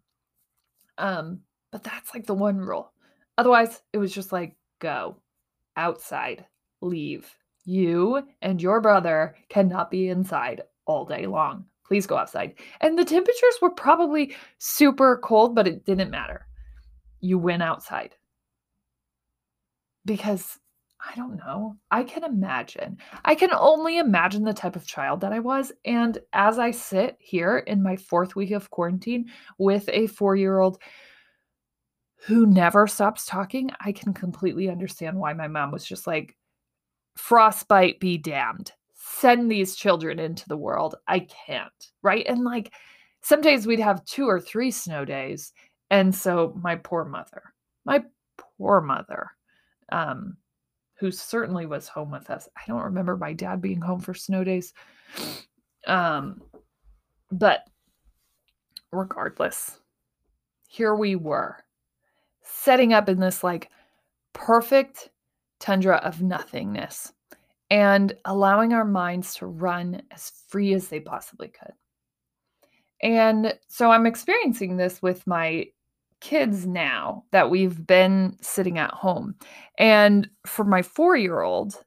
Um, 0.97 1.39
but 1.71 1.83
that's 1.83 2.13
like 2.13 2.27
the 2.27 2.33
one 2.33 2.57
rule. 2.57 2.91
Otherwise, 3.37 3.81
it 3.93 3.97
was 3.97 4.13
just 4.13 4.33
like 4.33 4.55
go 4.79 5.15
outside, 5.77 6.45
leave. 6.81 7.33
You 7.63 8.27
and 8.41 8.61
your 8.61 8.81
brother 8.81 9.35
cannot 9.47 9.91
be 9.91 10.09
inside 10.09 10.61
all 10.85 11.05
day 11.05 11.25
long. 11.25 11.65
Please 11.85 12.05
go 12.05 12.17
outside. 12.17 12.55
And 12.81 12.99
the 12.99 13.05
temperatures 13.05 13.55
were 13.61 13.69
probably 13.69 14.35
super 14.57 15.17
cold, 15.23 15.55
but 15.55 15.67
it 15.67 15.85
didn't 15.85 16.11
matter. 16.11 16.47
You 17.21 17.37
went 17.37 17.63
outside. 17.63 18.15
Because 20.03 20.59
I 21.03 21.15
don't 21.15 21.37
know. 21.37 21.77
I 21.89 22.03
can 22.03 22.23
imagine. 22.23 22.97
I 23.25 23.33
can 23.33 23.49
only 23.53 23.97
imagine 23.97 24.43
the 24.43 24.53
type 24.53 24.75
of 24.75 24.85
child 24.85 25.21
that 25.21 25.33
I 25.33 25.39
was. 25.39 25.71
And 25.83 26.19
as 26.33 26.59
I 26.59 26.71
sit 26.71 27.17
here 27.19 27.59
in 27.59 27.81
my 27.81 27.95
fourth 27.95 28.35
week 28.35 28.51
of 28.51 28.69
quarantine 28.69 29.29
with 29.57 29.89
a 29.89 30.07
four 30.07 30.35
year 30.35 30.59
old 30.59 30.77
who 32.27 32.45
never 32.45 32.85
stops 32.85 33.25
talking, 33.25 33.71
I 33.83 33.91
can 33.91 34.13
completely 34.13 34.69
understand 34.69 35.17
why 35.17 35.33
my 35.33 35.47
mom 35.47 35.71
was 35.71 35.85
just 35.85 36.05
like, 36.05 36.37
frostbite 37.17 37.99
be 37.99 38.17
damned. 38.17 38.71
Send 38.93 39.49
these 39.49 39.75
children 39.75 40.19
into 40.19 40.47
the 40.47 40.57
world. 40.57 40.95
I 41.07 41.21
can't. 41.21 41.71
Right. 42.03 42.25
And 42.27 42.43
like 42.43 42.73
some 43.21 43.41
days 43.41 43.65
we'd 43.65 43.79
have 43.79 44.05
two 44.05 44.27
or 44.27 44.39
three 44.39 44.69
snow 44.69 45.03
days. 45.03 45.51
And 45.89 46.13
so 46.13 46.53
my 46.61 46.75
poor 46.75 47.05
mother, 47.05 47.53
my 47.85 48.03
poor 48.37 48.81
mother, 48.81 49.31
um, 49.91 50.37
who 51.01 51.09
certainly 51.09 51.65
was 51.65 51.87
home 51.87 52.11
with 52.11 52.29
us. 52.29 52.47
I 52.55 52.61
don't 52.67 52.83
remember 52.83 53.17
my 53.17 53.33
dad 53.33 53.59
being 53.59 53.81
home 53.81 53.99
for 53.99 54.13
snow 54.13 54.43
days. 54.43 54.71
Um, 55.87 56.43
but 57.31 57.67
regardless, 58.91 59.79
here 60.67 60.93
we 60.93 61.15
were 61.15 61.57
setting 62.43 62.93
up 62.93 63.09
in 63.09 63.19
this 63.19 63.43
like 63.43 63.71
perfect 64.33 65.09
tundra 65.59 65.95
of 65.97 66.21
nothingness 66.21 67.11
and 67.71 68.15
allowing 68.25 68.71
our 68.71 68.85
minds 68.85 69.33
to 69.35 69.47
run 69.47 70.03
as 70.11 70.31
free 70.49 70.75
as 70.75 70.87
they 70.89 70.99
possibly 70.99 71.47
could. 71.47 71.73
And 73.01 73.57
so 73.67 73.89
I'm 73.89 74.05
experiencing 74.05 74.77
this 74.77 75.01
with 75.01 75.25
my 75.25 75.65
kids 76.21 76.65
now 76.65 77.25
that 77.31 77.49
we've 77.49 77.85
been 77.85 78.37
sitting 78.41 78.77
at 78.77 78.91
home. 78.91 79.35
And 79.77 80.29
for 80.45 80.63
my 80.63 80.81
four 80.81 81.17
year 81.17 81.41
old, 81.41 81.83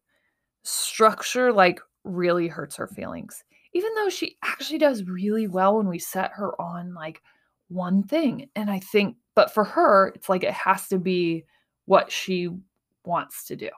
structure 0.65 1.53
like 1.53 1.81
really 2.03 2.49
hurts 2.49 2.77
her 2.77 2.89
feelings, 2.89 3.43
even 3.73 3.95
though 3.95 4.11
she 4.11 4.37
actually 4.45 4.79
does 4.79 5.05
really 5.05 5.47
well 5.47 5.77
when 5.77 5.89
we 5.89 5.99
set 5.99 6.33
her 6.33 6.61
on 6.61 6.93
like 6.95 7.23
one 7.69 8.03
thing. 8.03 8.51
And 8.55 8.71
I 8.71 8.81
think, 8.81 9.17
but 9.35 9.55
for 9.55 9.65
her, 9.65 10.09
it's 10.15 10.29
like 10.29 10.45
it 10.45 10.53
has 10.53 10.89
to 10.89 10.99
be 10.99 11.45
what 11.87 12.13
she 12.13 12.51
wants 13.05 13.45
to 13.47 13.57
do. 13.57 13.71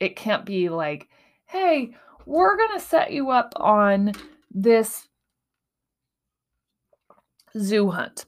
It 0.00 0.16
can't 0.16 0.44
be 0.44 0.68
like, 0.68 1.08
hey, 1.46 1.94
we're 2.24 2.56
going 2.56 2.78
to 2.78 2.84
set 2.84 3.12
you 3.12 3.30
up 3.30 3.52
on 3.56 4.12
this 4.50 5.08
zoo 7.58 7.90
hunt 7.90 8.26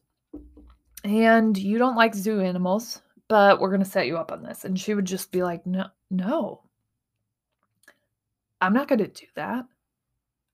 and 1.04 1.56
you 1.56 1.78
don't 1.78 1.96
like 1.96 2.14
zoo 2.14 2.40
animals, 2.40 3.02
but 3.28 3.60
we're 3.60 3.70
going 3.70 3.82
to 3.82 3.90
set 3.90 4.06
you 4.06 4.18
up 4.18 4.32
on 4.32 4.42
this. 4.42 4.64
And 4.64 4.78
she 4.78 4.94
would 4.94 5.04
just 5.04 5.32
be 5.32 5.42
like, 5.42 5.66
no, 5.66 5.86
no, 6.10 6.62
I'm 8.60 8.72
not 8.72 8.88
going 8.88 8.98
to 8.98 9.08
do 9.08 9.26
that. 9.36 9.64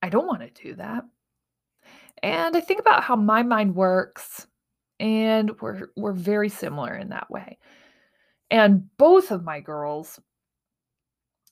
I 0.02 0.08
don't 0.08 0.26
want 0.26 0.42
to 0.42 0.62
do 0.62 0.74
that. 0.76 1.04
And 2.22 2.56
I 2.56 2.60
think 2.60 2.80
about 2.80 3.02
how 3.02 3.16
my 3.16 3.42
mind 3.42 3.74
works, 3.74 4.46
and 5.00 5.50
we're 5.60 5.88
we're 5.96 6.12
very 6.12 6.48
similar 6.48 6.94
in 6.94 7.10
that 7.10 7.30
way. 7.30 7.58
And 8.50 8.88
both 8.96 9.30
of 9.30 9.44
my 9.44 9.60
girls 9.60 10.18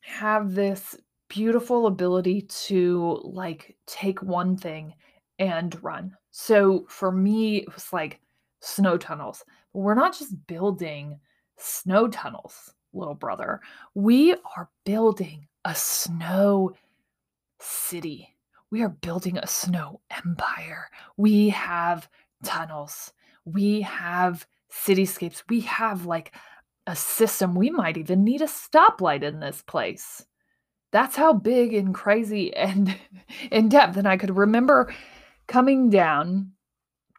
have 0.00 0.54
this 0.54 0.96
beautiful 1.28 1.87
ability 1.87 2.42
to 2.42 3.20
like 3.24 3.76
take 3.87 4.22
one 4.22 4.57
thing 4.57 4.94
and 5.38 5.83
run. 5.83 6.16
So 6.30 6.87
for 6.88 7.11
me, 7.11 7.59
it 7.59 7.74
was 7.74 7.92
like 7.92 8.20
snow 8.64 8.96
tunnels. 8.96 9.44
But 9.72 9.81
we're 9.81 9.94
not 9.94 10.16
just 10.16 10.46
building 10.46 11.20
snow 11.57 12.09
tunnels, 12.09 12.72
little 12.92 13.14
brother. 13.14 13.61
We 13.94 14.35
are 14.57 14.70
building 14.85 15.46
a 15.64 15.74
snow 15.74 16.74
city. 17.61 18.35
We 18.70 18.83
are 18.83 18.88
building 18.88 19.38
a 19.38 19.46
snow 19.46 20.00
empire. 20.24 20.88
We 21.16 21.50
have 21.50 22.09
tunnels. 22.42 23.12
We 23.44 23.83
have 23.83 24.46
cityscapes. 24.72 25.42
We 25.48 25.61
have 25.61 26.07
like 26.07 26.35
a 26.87 26.96
system. 26.96 27.55
We 27.55 27.70
might 27.70 27.96
even 27.96 28.24
need 28.24 28.42
a 28.42 28.46
stoplight 28.46 29.22
in 29.22 29.40
this 29.40 29.62
place. 29.62 30.24
That's 30.92 31.16
how 31.16 31.33
big 31.33 31.74
and 31.74 31.94
crazy 31.94 32.55
and 32.55 32.96
in 33.50 33.68
depth. 33.68 33.96
And 33.96 34.09
I 34.09 34.16
could 34.16 34.37
remember 34.37 34.92
coming 35.46 35.90
down 35.90 36.53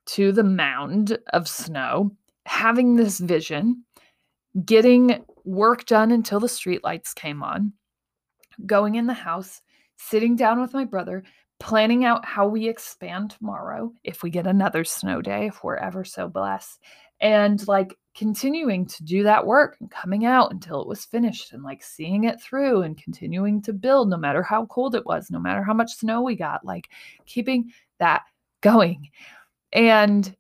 to 0.07 0.31
the 0.31 0.43
mound 0.43 1.17
of 1.33 1.47
snow, 1.47 2.11
having 2.45 2.95
this 2.95 3.19
vision, 3.19 3.83
getting 4.65 5.23
work 5.43 5.85
done 5.85 6.11
until 6.11 6.39
the 6.39 6.47
streetlights 6.47 7.15
came 7.15 7.43
on, 7.43 7.73
going 8.65 8.95
in 8.95 9.07
the 9.07 9.13
house, 9.13 9.61
sitting 9.97 10.35
down 10.35 10.61
with 10.61 10.73
my 10.73 10.85
brother, 10.85 11.23
planning 11.59 12.03
out 12.05 12.25
how 12.25 12.47
we 12.47 12.67
expand 12.67 13.31
tomorrow 13.31 13.91
if 14.03 14.23
we 14.23 14.29
get 14.29 14.47
another 14.47 14.83
snow 14.83 15.21
day, 15.21 15.47
if 15.47 15.63
we're 15.63 15.77
ever 15.77 16.03
so 16.03 16.27
blessed, 16.27 16.79
and 17.21 17.67
like 17.67 17.97
continuing 18.15 18.85
to 18.85 19.03
do 19.03 19.23
that 19.23 19.45
work 19.45 19.77
and 19.79 19.91
coming 19.91 20.25
out 20.25 20.51
until 20.51 20.81
it 20.81 20.87
was 20.87 21.05
finished 21.05 21.53
and 21.53 21.63
like 21.63 21.83
seeing 21.83 22.23
it 22.23 22.41
through 22.41 22.81
and 22.81 23.01
continuing 23.01 23.61
to 23.61 23.73
build 23.73 24.09
no 24.09 24.17
matter 24.17 24.41
how 24.41 24.65
cold 24.67 24.95
it 24.95 25.05
was, 25.05 25.29
no 25.29 25.39
matter 25.39 25.63
how 25.63 25.73
much 25.73 25.95
snow 25.95 26.21
we 26.21 26.35
got, 26.35 26.63
like 26.65 26.89
keeping 27.25 27.71
that 27.99 28.23
going. 28.61 29.09
And 29.75 30.33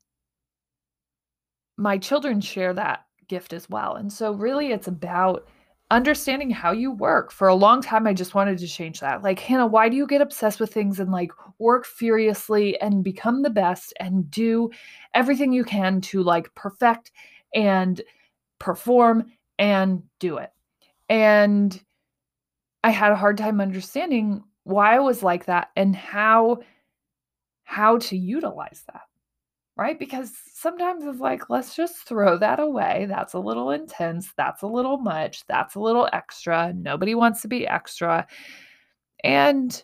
my 1.77 1.97
children 1.97 2.39
share 2.41 2.73
that 2.73 3.05
gift 3.27 3.53
as 3.53 3.69
well. 3.69 3.95
And 3.95 4.11
so, 4.11 4.31
really, 4.31 4.71
it's 4.71 4.87
about 4.87 5.47
understanding 5.91 6.49
how 6.49 6.71
you 6.71 6.91
work. 6.91 7.31
For 7.31 7.47
a 7.47 7.55
long 7.55 7.81
time, 7.81 8.07
I 8.07 8.13
just 8.13 8.33
wanted 8.33 8.57
to 8.59 8.67
change 8.67 9.01
that. 9.01 9.23
Like, 9.23 9.39
Hannah, 9.39 9.67
why 9.67 9.89
do 9.89 9.97
you 9.97 10.07
get 10.07 10.21
obsessed 10.21 10.59
with 10.59 10.73
things 10.73 10.99
and 10.99 11.11
like 11.11 11.31
work 11.59 11.85
furiously 11.85 12.79
and 12.79 13.03
become 13.03 13.43
the 13.43 13.49
best 13.49 13.93
and 13.99 14.29
do 14.31 14.71
everything 15.13 15.51
you 15.51 15.63
can 15.63 16.01
to 16.01 16.23
like 16.23 16.53
perfect 16.55 17.11
and 17.53 18.01
perform 18.59 19.25
and 19.59 20.01
do 20.19 20.37
it? 20.37 20.51
And 21.09 21.79
I 22.83 22.91
had 22.91 23.11
a 23.11 23.15
hard 23.17 23.37
time 23.37 23.59
understanding 23.59 24.43
why 24.63 24.95
I 24.95 24.99
was 24.99 25.21
like 25.21 25.45
that 25.45 25.69
and 25.75 25.95
how 25.95 26.59
how 27.63 27.97
to 27.97 28.15
utilize 28.15 28.83
that 28.87 29.01
right? 29.77 29.99
Because 29.99 30.31
sometimes 30.53 31.03
it's 31.05 31.19
like, 31.19 31.49
let's 31.49 31.75
just 31.75 32.07
throw 32.07 32.37
that 32.37 32.59
away. 32.59 33.05
That's 33.09 33.33
a 33.33 33.39
little 33.39 33.71
intense. 33.71 34.31
That's 34.37 34.61
a 34.61 34.67
little 34.67 34.97
much. 34.97 35.45
That's 35.47 35.75
a 35.75 35.79
little 35.79 36.07
extra. 36.13 36.73
Nobody 36.73 37.13
wants 37.13 37.41
to 37.41 37.47
be 37.47 37.67
extra. 37.67 38.25
And 39.23 39.83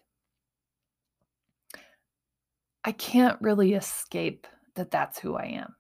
I 2.84 2.93
can't 2.93 3.39
really 3.41 3.73
escape 3.73 4.47
that 4.75 4.91
that's 4.91 5.19
who 5.19 5.36
I 5.36 5.45
am, 5.45 5.75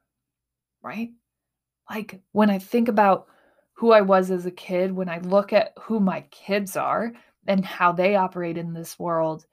right? 0.83 1.11
Like 1.89 2.21
when 2.33 2.49
I 2.49 2.59
think 2.59 2.89
about 2.89 3.27
who 3.73 3.91
I 3.91 4.01
was 4.01 4.29
as 4.29 4.45
a 4.45 4.51
kid, 4.51 4.91
when 4.91 5.09
I 5.09 5.19
look 5.19 5.53
at 5.53 5.73
who 5.81 5.99
my 5.99 6.21
kids 6.31 6.75
are 6.77 7.13
and 7.47 7.65
how 7.65 7.91
they 7.91 8.15
operate 8.15 8.57
in 8.57 8.73
this 8.73 8.99
world, 8.99 9.45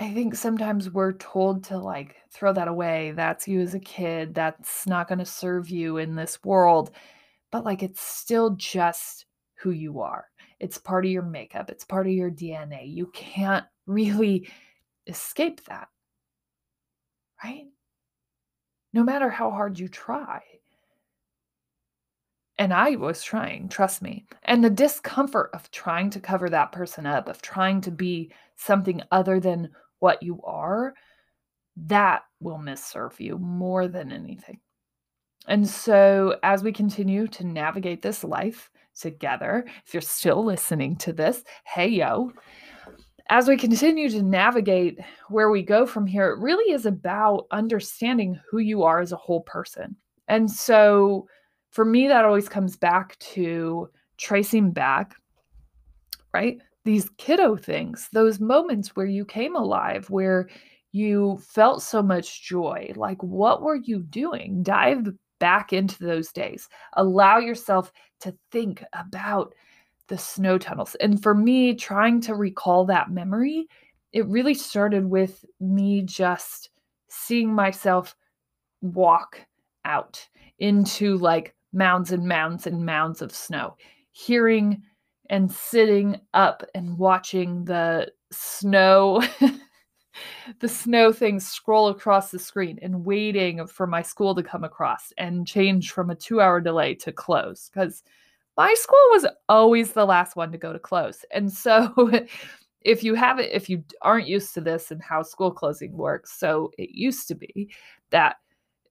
I 0.00 0.14
think 0.14 0.36
sometimes 0.36 0.90
we're 0.90 1.14
told 1.14 1.64
to 1.64 1.78
like 1.78 2.16
throw 2.30 2.52
that 2.52 2.68
away. 2.68 3.12
That's 3.16 3.48
you 3.48 3.60
as 3.60 3.74
a 3.74 3.80
kid. 3.80 4.32
That's 4.32 4.86
not 4.86 5.08
going 5.08 5.18
to 5.18 5.26
serve 5.26 5.68
you 5.68 5.96
in 5.96 6.14
this 6.14 6.42
world. 6.44 6.92
But 7.50 7.64
like 7.64 7.82
it's 7.82 8.00
still 8.00 8.50
just 8.50 9.26
who 9.56 9.70
you 9.70 10.00
are. 10.00 10.26
It's 10.60 10.78
part 10.78 11.04
of 11.04 11.10
your 11.10 11.22
makeup, 11.22 11.70
it's 11.70 11.84
part 11.84 12.06
of 12.06 12.12
your 12.12 12.30
DNA. 12.30 12.92
You 12.94 13.06
can't 13.12 13.64
really 13.86 14.48
escape 15.06 15.64
that. 15.64 15.88
Right? 17.42 17.66
No 18.92 19.02
matter 19.02 19.30
how 19.30 19.50
hard 19.50 19.78
you 19.78 19.88
try. 19.88 20.42
And 22.60 22.72
I 22.72 22.96
was 22.96 23.22
trying, 23.22 23.68
trust 23.68 24.02
me. 24.02 24.26
And 24.42 24.64
the 24.64 24.70
discomfort 24.70 25.50
of 25.54 25.70
trying 25.70 26.10
to 26.10 26.20
cover 26.20 26.50
that 26.50 26.72
person 26.72 27.06
up, 27.06 27.28
of 27.28 27.40
trying 27.40 27.80
to 27.82 27.92
be 27.92 28.32
something 28.56 29.00
other 29.12 29.38
than 29.38 29.70
what 30.00 30.22
you 30.22 30.40
are, 30.42 30.94
that 31.76 32.22
will 32.40 32.58
misserve 32.58 33.20
you 33.20 33.38
more 33.38 33.88
than 33.88 34.12
anything. 34.12 34.60
And 35.46 35.66
so, 35.66 36.36
as 36.42 36.62
we 36.62 36.72
continue 36.72 37.26
to 37.28 37.46
navigate 37.46 38.02
this 38.02 38.22
life 38.22 38.70
together, 38.98 39.64
if 39.86 39.94
you're 39.94 40.00
still 40.00 40.44
listening 40.44 40.96
to 40.96 41.12
this, 41.12 41.42
hey 41.64 41.88
yo, 41.88 42.32
as 43.30 43.46
we 43.46 43.56
continue 43.56 44.08
to 44.10 44.22
navigate 44.22 44.98
where 45.28 45.50
we 45.50 45.62
go 45.62 45.86
from 45.86 46.06
here, 46.06 46.30
it 46.30 46.40
really 46.40 46.72
is 46.72 46.86
about 46.86 47.46
understanding 47.50 48.38
who 48.50 48.58
you 48.58 48.82
are 48.82 49.00
as 49.00 49.12
a 49.12 49.16
whole 49.16 49.42
person. 49.42 49.96
And 50.28 50.50
so, 50.50 51.26
for 51.70 51.84
me, 51.84 52.08
that 52.08 52.24
always 52.24 52.48
comes 52.48 52.76
back 52.76 53.18
to 53.18 53.88
tracing 54.16 54.72
back, 54.72 55.14
right? 56.34 56.58
These 56.84 57.10
kiddo 57.18 57.56
things, 57.56 58.08
those 58.12 58.40
moments 58.40 58.96
where 58.96 59.06
you 59.06 59.24
came 59.24 59.56
alive, 59.56 60.08
where 60.10 60.48
you 60.92 61.38
felt 61.46 61.82
so 61.82 62.02
much 62.02 62.42
joy. 62.42 62.92
Like, 62.96 63.22
what 63.22 63.62
were 63.62 63.76
you 63.76 64.00
doing? 64.00 64.62
Dive 64.62 65.06
back 65.38 65.72
into 65.72 66.02
those 66.04 66.32
days. 66.32 66.68
Allow 66.94 67.38
yourself 67.38 67.92
to 68.20 68.34
think 68.50 68.82
about 68.92 69.54
the 70.08 70.18
snow 70.18 70.58
tunnels. 70.58 70.94
And 70.96 71.22
for 71.22 71.34
me, 71.34 71.74
trying 71.74 72.20
to 72.22 72.34
recall 72.34 72.86
that 72.86 73.10
memory, 73.10 73.68
it 74.12 74.26
really 74.26 74.54
started 74.54 75.04
with 75.04 75.44
me 75.60 76.02
just 76.02 76.70
seeing 77.08 77.52
myself 77.52 78.16
walk 78.80 79.40
out 79.84 80.26
into 80.58 81.18
like 81.18 81.54
mounds 81.72 82.12
and 82.12 82.26
mounds 82.26 82.66
and 82.66 82.84
mounds 82.84 83.22
of 83.22 83.34
snow, 83.34 83.76
hearing 84.12 84.82
and 85.30 85.50
sitting 85.50 86.20
up 86.34 86.62
and 86.74 86.98
watching 86.98 87.64
the 87.64 88.10
snow 88.30 89.22
the 90.60 90.68
snow 90.68 91.12
things 91.12 91.46
scroll 91.46 91.88
across 91.88 92.30
the 92.30 92.38
screen 92.38 92.78
and 92.82 93.04
waiting 93.04 93.66
for 93.66 93.86
my 93.86 94.02
school 94.02 94.34
to 94.34 94.42
come 94.42 94.64
across 94.64 95.12
and 95.18 95.46
change 95.46 95.92
from 95.92 96.10
a 96.10 96.14
two 96.14 96.40
hour 96.40 96.60
delay 96.60 96.94
to 96.94 97.12
close 97.12 97.70
because 97.72 98.02
my 98.56 98.74
school 98.74 98.98
was 99.12 99.24
always 99.48 99.92
the 99.92 100.04
last 100.04 100.34
one 100.34 100.50
to 100.50 100.58
go 100.58 100.72
to 100.72 100.80
close. 100.80 101.24
And 101.30 101.50
so 101.50 102.10
if 102.82 103.04
you 103.04 103.14
have 103.14 103.38
it, 103.38 103.50
if 103.52 103.70
you 103.70 103.84
aren't 104.02 104.26
used 104.26 104.52
to 104.54 104.60
this 104.60 104.90
and 104.90 105.00
how 105.00 105.22
school 105.22 105.52
closing 105.52 105.96
works, 105.96 106.38
so 106.38 106.72
it 106.76 106.90
used 106.90 107.28
to 107.28 107.36
be 107.36 107.70
that 108.10 108.36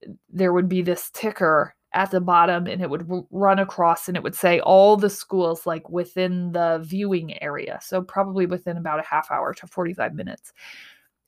uh, 0.08 0.12
there 0.30 0.54
would 0.54 0.70
be 0.70 0.82
this 0.82 1.12
ticker 1.14 1.76
at 1.98 2.12
the 2.12 2.22
bottom 2.22 2.68
and 2.68 2.80
it 2.80 2.92
would 2.92 3.10
run 3.32 3.58
across 3.58 4.08
and 4.08 4.16
it 4.16 4.22
would 4.22 4.36
say 4.36 4.60
all 4.60 4.96
the 4.96 5.10
schools 5.10 5.66
like 5.66 5.90
within 5.90 6.52
the 6.52 6.80
viewing 6.86 7.42
area. 7.42 7.80
So 7.82 8.04
probably 8.04 8.46
within 8.46 8.78
about 8.78 9.00
a 9.00 9.04
half 9.04 9.32
hour 9.32 9.52
to 9.56 9.66
45 9.66 10.14
minutes 10.14 10.54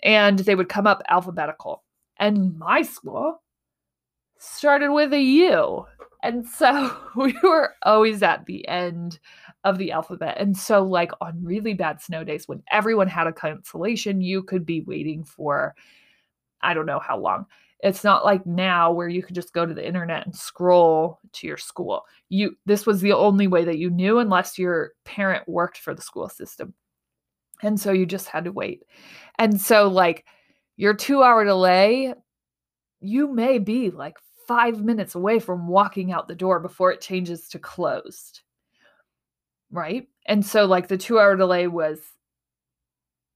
and 0.03 0.37
they 0.37 0.53
would 0.53 0.69
come 0.69 0.85
up 0.85 1.01
alphabetical. 1.09 1.83
And 2.17 2.55
my 2.59 2.83
school 2.83 3.41
started 4.37 4.91
with 4.91 5.11
a 5.11 5.19
U. 5.19 5.87
And 6.21 6.47
so 6.47 6.95
we 7.15 7.35
were 7.41 7.73
always 7.81 8.21
at 8.21 8.45
the 8.45 8.67
end 8.67 9.17
of 9.63 9.79
the 9.79 9.91
alphabet. 9.91 10.37
And 10.39 10.55
so, 10.55 10.83
like 10.83 11.11
on 11.19 11.43
really 11.43 11.73
bad 11.73 11.99
snow 11.99 12.23
days 12.23 12.47
when 12.47 12.61
everyone 12.69 13.07
had 13.07 13.25
a 13.25 13.33
cancellation, 13.33 14.21
you 14.21 14.43
could 14.43 14.67
be 14.67 14.81
waiting 14.81 15.23
for 15.23 15.73
I 16.61 16.75
don't 16.75 16.85
know 16.85 16.99
how 16.99 17.17
long. 17.17 17.47
It's 17.81 18.03
not 18.03 18.25
like 18.25 18.45
now 18.45 18.91
where 18.91 19.07
you 19.07 19.23
could 19.23 19.35
just 19.35 19.53
go 19.53 19.65
to 19.65 19.73
the 19.73 19.87
internet 19.87 20.25
and 20.25 20.35
scroll 20.35 21.19
to 21.33 21.47
your 21.47 21.57
school. 21.57 22.03
You 22.27 22.57
this 22.65 22.85
was 22.85 23.01
the 23.01 23.13
only 23.13 23.47
way 23.47 23.63
that 23.63 23.77
you 23.77 23.89
knew 23.89 24.19
unless 24.19 24.57
your 24.57 24.91
parent 25.05 25.47
worked 25.47 25.77
for 25.77 25.93
the 25.93 26.01
school 26.01 26.27
system. 26.27 26.73
And 27.61 27.79
so 27.79 27.91
you 27.91 28.05
just 28.05 28.27
had 28.27 28.45
to 28.45 28.51
wait. 28.51 28.83
And 29.37 29.59
so, 29.59 29.87
like, 29.87 30.25
your 30.77 30.93
two 30.93 31.23
hour 31.23 31.43
delay, 31.43 32.13
you 33.01 33.33
may 33.33 33.59
be 33.59 33.91
like 33.91 34.17
five 34.47 34.81
minutes 34.83 35.15
away 35.15 35.39
from 35.39 35.67
walking 35.67 36.11
out 36.11 36.27
the 36.27 36.35
door 36.35 36.59
before 36.59 36.91
it 36.91 37.01
changes 37.01 37.47
to 37.49 37.59
closed. 37.59 38.41
Right. 39.71 40.07
And 40.25 40.45
so, 40.45 40.65
like, 40.65 40.87
the 40.87 40.97
two 40.97 41.19
hour 41.19 41.35
delay 41.35 41.67
was, 41.67 41.99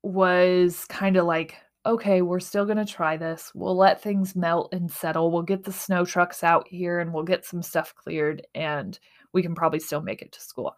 was 0.01 0.85
kind 0.85 1.17
of 1.17 1.25
like, 1.25 1.55
okay, 1.85 2.21
we're 2.21 2.39
still 2.39 2.65
going 2.65 2.77
to 2.77 2.85
try 2.85 3.17
this. 3.17 3.51
We'll 3.53 3.75
let 3.75 4.01
things 4.01 4.35
melt 4.35 4.73
and 4.73 4.89
settle. 4.89 5.31
We'll 5.31 5.41
get 5.41 5.63
the 5.63 5.73
snow 5.73 6.05
trucks 6.05 6.43
out 6.43 6.67
here 6.67 6.99
and 6.99 7.13
we'll 7.13 7.23
get 7.23 7.45
some 7.45 7.61
stuff 7.61 7.93
cleared 7.95 8.45
and 8.55 8.97
we 9.33 9.41
can 9.41 9.53
probably 9.53 9.79
still 9.79 10.01
make 10.01 10.21
it 10.21 10.31
to 10.31 10.41
school. 10.41 10.75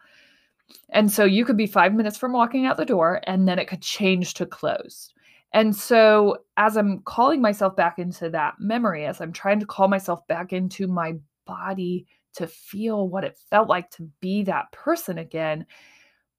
And 0.90 1.12
so 1.12 1.24
you 1.24 1.46
could 1.46 1.58
be 1.58 1.68
five 1.68 1.94
minutes 1.94 2.18
from 2.18 2.34
walking 2.34 2.66
out 2.66 2.78
the 2.78 2.86
door 2.86 3.22
and 3.26 3.48
then 3.48 3.60
it 3.60 3.68
could 3.68 3.82
change 3.82 4.34
to 4.36 4.48
closed. 4.48 5.14
And 5.54 5.76
so 5.76 6.40
as 6.58 6.76
I'm 6.76 7.02
calling 7.02 7.42
myself 7.42 7.76
back 7.76 8.00
into 8.00 8.30
that 8.32 8.56
memory, 8.60 9.06
as 9.06 9.22
I'm 9.22 9.32
trying 9.32 9.60
to 9.60 9.66
call 9.66 9.88
myself 9.88 10.26
back 10.28 10.54
into 10.54 10.88
my 10.88 11.14
body 11.46 12.08
to 12.34 12.48
feel 12.48 13.08
what 13.08 13.24
it 13.24 13.38
felt 13.50 13.70
like 13.70 13.92
to 13.92 14.10
be 14.22 14.44
that 14.44 14.72
person 14.72 15.20
again, 15.20 15.68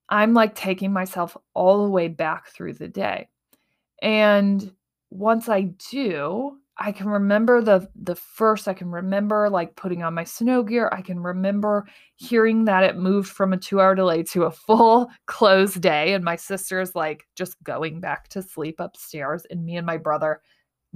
I'm 0.09 0.35
like 0.35 0.55
taking 0.55 0.93
myself 0.93 1.37
all 1.55 1.85
the 1.85 1.91
way 1.91 2.09
back 2.09 2.49
through 2.49 2.75
the 2.75 2.89
day. 2.89 3.29
And 4.03 4.73
once 5.11 5.49
I 5.49 5.73
do, 5.91 6.59
I 6.79 6.93
can 6.93 7.09
remember 7.09 7.63
the 7.63 7.89
the 7.95 8.17
first 8.17 8.69
I 8.69 8.75
can 8.75 8.91
remember 8.91 9.49
like 9.49 9.77
putting 9.77 10.03
on 10.03 10.13
my 10.15 10.25
snow 10.25 10.63
gear. 10.63 10.91
I 10.93 11.01
can 11.01 11.21
remember 11.21 11.87
hearing 12.17 12.67
that 12.67 12.85
it 12.85 12.97
moved 12.97 13.31
from 13.31 13.53
a 13.55 13.57
2-hour 13.57 13.95
delay 13.95 14.23
to 14.25 14.45
a 14.45 14.51
full 14.51 15.09
closed 15.27 15.81
day 15.81 16.13
and 16.13 16.23
my 16.23 16.37
sister's 16.37 16.95
like 16.95 17.27
just 17.35 17.63
going 17.63 18.01
back 18.01 18.29
to 18.29 18.43
sleep 18.43 18.79
upstairs 18.79 19.47
and 19.51 19.65
me 19.65 19.77
and 19.77 19.87
my 19.87 19.97
brother 19.97 20.43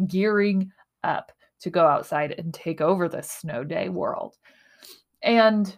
gearing 0.06 0.70
up 1.02 1.32
to 1.60 1.70
go 1.70 1.86
outside 1.86 2.32
and 2.32 2.52
take 2.52 2.80
over 2.80 3.08
the 3.08 3.22
snow 3.22 3.64
day 3.64 3.88
world. 3.88 4.36
And 5.22 5.76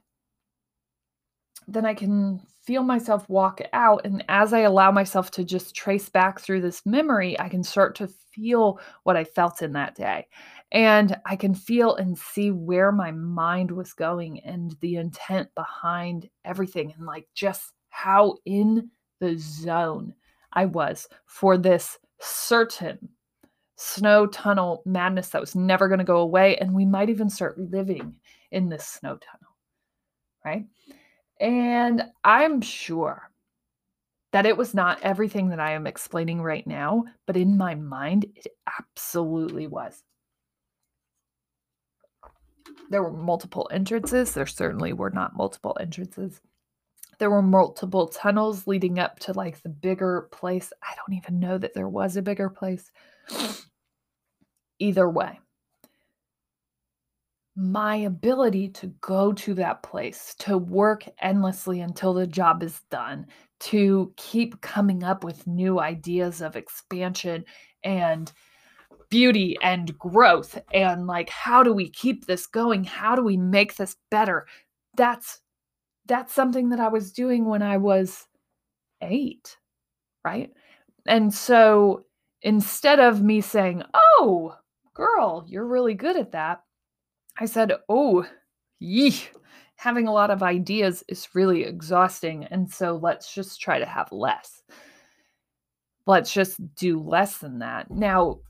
then 1.69 1.87
I 1.87 1.95
can 1.95 2.41
feel 2.62 2.83
myself 2.83 3.29
walk 3.29 3.61
out. 3.72 4.03
And 4.05 4.25
as 4.29 4.53
I 4.53 4.61
allow 4.61 4.90
myself 4.90 5.31
to 5.33 5.44
just 5.44 5.75
trace 5.75 6.09
back 6.09 6.40
through 6.40 6.61
this 6.61 6.87
memory, 6.87 7.38
I 7.40 7.48
can 7.48 7.62
start 7.64 7.94
to 7.96 8.09
feel 8.09 8.81
what 9.03 9.16
I 9.16 9.25
felt 9.25 9.62
in 9.62 9.72
that 9.72 9.94
day. 9.94 10.27
And 10.70 11.16
I 11.27 11.37
can 11.37 11.55
feel 11.55 11.96
and 11.96 12.16
see 12.16 12.51
where 12.51 12.92
my 12.92 13.11
mind 13.11 13.70
was 13.70 13.92
going 13.92 14.40
and 14.40 14.77
the 14.81 14.96
intent 14.96 15.48
behind 15.55 16.31
everything, 16.44 16.94
and 16.96 17.07
like 17.07 17.29
just 17.35 17.72
how 17.90 18.37
in 18.46 18.90
the 19.20 19.37
zone 19.37 20.14
I 20.53 20.64
was 20.66 21.09
for 21.27 21.59
this 21.59 21.98
certain 22.20 23.09
snow 23.77 24.27
tunnel 24.27 24.83
madness 24.87 25.31
that 25.31 25.40
was 25.40 25.57
never 25.57 25.88
going 25.88 25.98
to 25.98 26.05
go 26.05 26.18
away. 26.18 26.57
And 26.57 26.72
we 26.72 26.87
might 26.87 27.11
even 27.11 27.29
start 27.29 27.59
living 27.59 28.14
in 28.51 28.68
this 28.68 28.87
snow 28.87 29.18
tunnel, 29.18 29.57
right? 30.44 30.64
And 31.42 32.05
I'm 32.22 32.61
sure 32.61 33.28
that 34.33 34.46
it 34.46 34.57
was 34.57 34.74
not 34.74 35.02
everything 35.02 35.48
that 35.48 35.59
I 35.59 35.72
am 35.72 35.88
explaining 35.88 36.40
right 36.40 36.64
now, 36.64 37.05
but 37.26 37.37
in 37.37 37.59
my 37.59 37.74
mind, 37.74 38.26
it 38.37 38.46
absolutely 38.78 39.66
was. 39.66 40.05
There 42.90 43.02
were 43.02 43.12
multiple 43.12 43.68
entrances. 43.72 44.35
There 44.35 44.46
certainly 44.46 44.92
were 44.92 45.11
not 45.11 45.37
multiple 45.37 45.76
entrances. 45.81 46.40
There 47.18 47.31
were 47.31 47.42
multiple 47.42 48.07
tunnels 48.07 48.68
leading 48.68 49.00
up 49.00 49.18
to 49.20 49.33
like 49.33 49.61
the 49.62 49.68
bigger 49.68 50.28
place. 50.31 50.72
I 50.81 50.94
don't 50.94 51.16
even 51.16 51.40
know 51.40 51.59
that 51.59 51.74
there 51.74 51.88
was 51.88 52.16
a 52.16 52.22
bigger 52.22 52.50
place. 52.50 52.92
Either 54.78 55.11
way, 55.11 55.40
my 57.55 57.97
ability 57.97 58.69
to 58.69 58.87
go 59.01 59.33
to 59.33 59.55
that 59.55 59.83
place, 59.83 60.35
to 60.38 60.57
work 60.57 61.05
endlessly 61.21 61.81
until 61.81 62.15
the 62.15 62.27
job 62.27 62.62
is 62.62 62.81
done, 62.91 63.27
to 63.61 64.12
keep 64.17 64.61
coming 64.61 65.05
up 65.05 65.23
with 65.25 65.47
new 65.47 65.79
ideas 65.79 66.41
of 66.41 66.57
expansion 66.57 67.45
and 67.85 68.33
beauty 69.11 69.57
and 69.62 69.97
growth 69.99 70.59
and 70.73 71.07
like 71.07 71.29
how 71.29 71.62
do 71.62 71.73
we 71.75 71.88
keep 71.91 72.27
this 72.27 72.47
going? 72.47 72.85
How 72.85 73.15
do 73.15 73.23
we 73.23 73.37
make 73.37 73.77
this 73.77 73.97
better? 74.11 74.47
That's 74.97 75.41
that's 76.07 76.35
something 76.35 76.71
that 76.71 76.81
i 76.81 76.88
was 76.88 77.12
doing 77.12 77.45
when 77.45 77.62
i 77.62 77.77
was 77.77 78.27
8 79.03 79.57
right? 80.25 80.51
And 81.07 81.33
so 81.35 82.05
instead 82.43 83.01
of 83.01 83.23
me 83.23 83.41
saying 83.41 83.83
oh 83.95 84.57
girl 84.95 85.45
you're 85.49 85.67
really 85.67 85.95
good 85.95 86.17
at 86.17 86.33
that 86.33 86.62
I 87.38 87.47
said, 87.47 87.73
Oh, 87.88 88.27
yee, 88.79 89.14
having 89.77 90.07
a 90.07 90.12
lot 90.12 90.31
of 90.31 90.42
ideas 90.42 91.03
is 91.09 91.29
really 91.35 91.64
exhausting. 91.64 92.45
And 92.45 92.71
so 92.71 92.97
let's 92.97 93.35
just 93.35 93.61
try 93.61 93.79
to 93.79 93.87
have 93.87 94.12
less. 94.12 94.62
Let's 96.07 96.33
just 96.33 96.75
do 96.75 97.01
less 97.01 97.38
than 97.38 97.59
that. 97.61 97.90
Now, 97.90 98.40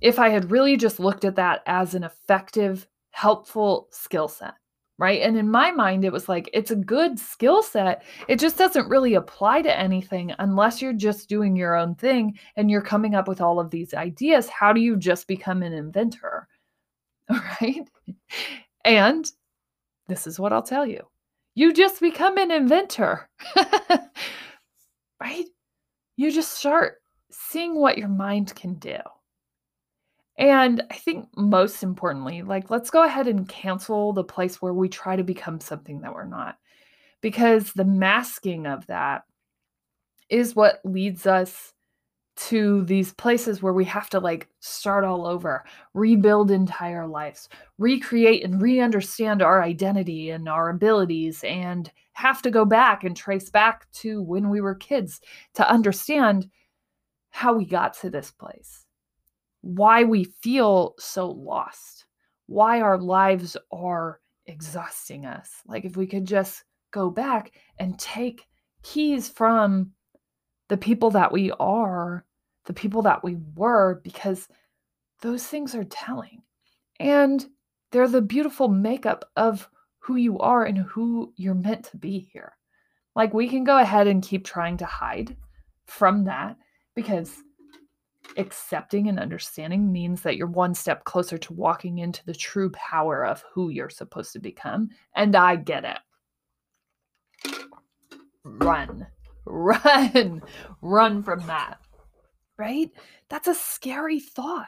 if 0.00 0.18
I 0.18 0.28
had 0.28 0.50
really 0.50 0.76
just 0.76 1.00
looked 1.00 1.24
at 1.24 1.36
that 1.36 1.62
as 1.66 1.94
an 1.94 2.04
effective, 2.04 2.86
helpful 3.10 3.88
skill 3.90 4.28
set, 4.28 4.54
right? 4.98 5.22
And 5.22 5.36
in 5.36 5.50
my 5.50 5.70
mind, 5.70 6.04
it 6.04 6.12
was 6.12 6.28
like, 6.28 6.48
it's 6.52 6.70
a 6.70 6.76
good 6.76 7.18
skill 7.18 7.62
set. 7.62 8.04
It 8.28 8.38
just 8.38 8.56
doesn't 8.58 8.88
really 8.88 9.14
apply 9.14 9.62
to 9.62 9.78
anything 9.78 10.32
unless 10.38 10.80
you're 10.80 10.92
just 10.92 11.28
doing 11.28 11.56
your 11.56 11.74
own 11.74 11.94
thing 11.96 12.38
and 12.56 12.70
you're 12.70 12.82
coming 12.82 13.14
up 13.14 13.26
with 13.26 13.40
all 13.40 13.58
of 13.58 13.70
these 13.70 13.94
ideas. 13.94 14.48
How 14.48 14.72
do 14.72 14.80
you 14.80 14.96
just 14.96 15.26
become 15.26 15.62
an 15.62 15.72
inventor? 15.72 16.27
right? 17.60 17.88
And 18.84 19.30
this 20.08 20.26
is 20.26 20.38
what 20.38 20.52
I'll 20.52 20.62
tell 20.62 20.86
you 20.86 21.02
you 21.58 21.72
just 21.72 22.00
become 22.00 22.38
an 22.38 22.52
inventor, 22.52 23.28
right? 25.20 25.44
You 26.16 26.30
just 26.30 26.52
start 26.52 26.98
seeing 27.32 27.74
what 27.74 27.98
your 27.98 28.06
mind 28.06 28.54
can 28.54 28.74
do. 28.74 28.98
And 30.38 30.84
I 30.88 30.94
think 30.94 31.26
most 31.36 31.82
importantly, 31.82 32.42
like, 32.42 32.70
let's 32.70 32.90
go 32.90 33.02
ahead 33.02 33.26
and 33.26 33.48
cancel 33.48 34.12
the 34.12 34.22
place 34.22 34.62
where 34.62 34.72
we 34.72 34.88
try 34.88 35.16
to 35.16 35.24
become 35.24 35.58
something 35.58 36.02
that 36.02 36.14
we're 36.14 36.26
not. 36.26 36.58
Because 37.22 37.72
the 37.72 37.84
masking 37.84 38.64
of 38.64 38.86
that 38.86 39.24
is 40.30 40.54
what 40.54 40.78
leads 40.84 41.26
us 41.26 41.72
to 42.38 42.84
these 42.84 43.12
places 43.12 43.62
where 43.62 43.72
we 43.72 43.84
have 43.84 44.08
to 44.10 44.20
like 44.20 44.48
start 44.60 45.04
all 45.04 45.26
over, 45.26 45.64
rebuild 45.92 46.50
entire 46.50 47.06
lives, 47.06 47.48
recreate 47.78 48.44
and 48.44 48.62
re 48.62 48.78
understand 48.78 49.42
our 49.42 49.62
identity 49.62 50.30
and 50.30 50.48
our 50.48 50.70
abilities, 50.70 51.42
and 51.44 51.90
have 52.12 52.40
to 52.42 52.50
go 52.50 52.64
back 52.64 53.02
and 53.02 53.16
trace 53.16 53.50
back 53.50 53.90
to 53.92 54.22
when 54.22 54.50
we 54.50 54.60
were 54.60 54.74
kids 54.74 55.20
to 55.54 55.68
understand 55.68 56.48
how 57.30 57.54
we 57.54 57.64
got 57.64 57.94
to 57.94 58.08
this 58.08 58.30
place, 58.30 58.86
why 59.60 60.04
we 60.04 60.24
feel 60.24 60.94
so 60.98 61.30
lost, 61.30 62.06
why 62.46 62.80
our 62.80 62.98
lives 62.98 63.56
are 63.72 64.20
exhausting 64.46 65.26
us. 65.26 65.50
Like 65.66 65.84
if 65.84 65.96
we 65.96 66.06
could 66.06 66.24
just 66.24 66.62
go 66.92 67.10
back 67.10 67.52
and 67.80 67.98
take 67.98 68.46
keys 68.82 69.28
from 69.28 69.90
the 70.68 70.76
people 70.76 71.10
that 71.10 71.32
we 71.32 71.50
are 71.58 72.24
the 72.68 72.74
people 72.74 73.02
that 73.02 73.24
we 73.24 73.38
were 73.56 74.00
because 74.04 74.46
those 75.22 75.44
things 75.44 75.74
are 75.74 75.84
telling. 75.84 76.42
And 77.00 77.44
they're 77.90 78.06
the 78.06 78.22
beautiful 78.22 78.68
makeup 78.68 79.24
of 79.36 79.68
who 79.98 80.16
you 80.16 80.38
are 80.38 80.64
and 80.64 80.78
who 80.78 81.32
you're 81.36 81.54
meant 81.54 81.86
to 81.86 81.96
be 81.96 82.28
here. 82.32 82.52
Like 83.16 83.32
we 83.32 83.48
can 83.48 83.64
go 83.64 83.78
ahead 83.78 84.06
and 84.06 84.22
keep 84.22 84.44
trying 84.44 84.76
to 84.76 84.84
hide 84.84 85.34
from 85.86 86.24
that 86.24 86.56
because 86.94 87.42
accepting 88.36 89.08
and 89.08 89.18
understanding 89.18 89.90
means 89.90 90.20
that 90.20 90.36
you're 90.36 90.46
one 90.46 90.74
step 90.74 91.04
closer 91.04 91.38
to 91.38 91.54
walking 91.54 91.98
into 91.98 92.24
the 92.26 92.34
true 92.34 92.70
power 92.72 93.24
of 93.24 93.42
who 93.50 93.70
you're 93.70 93.88
supposed 93.88 94.34
to 94.34 94.38
become. 94.38 94.90
And 95.16 95.34
I 95.34 95.56
get 95.56 95.84
it. 95.84 95.98
Mm-hmm. 97.46 98.58
Run, 98.58 99.06
run, 99.46 100.42
run 100.82 101.22
from 101.22 101.46
that 101.46 101.80
right? 102.58 102.90
That's 103.28 103.48
a 103.48 103.54
scary 103.54 104.20
thought. 104.20 104.66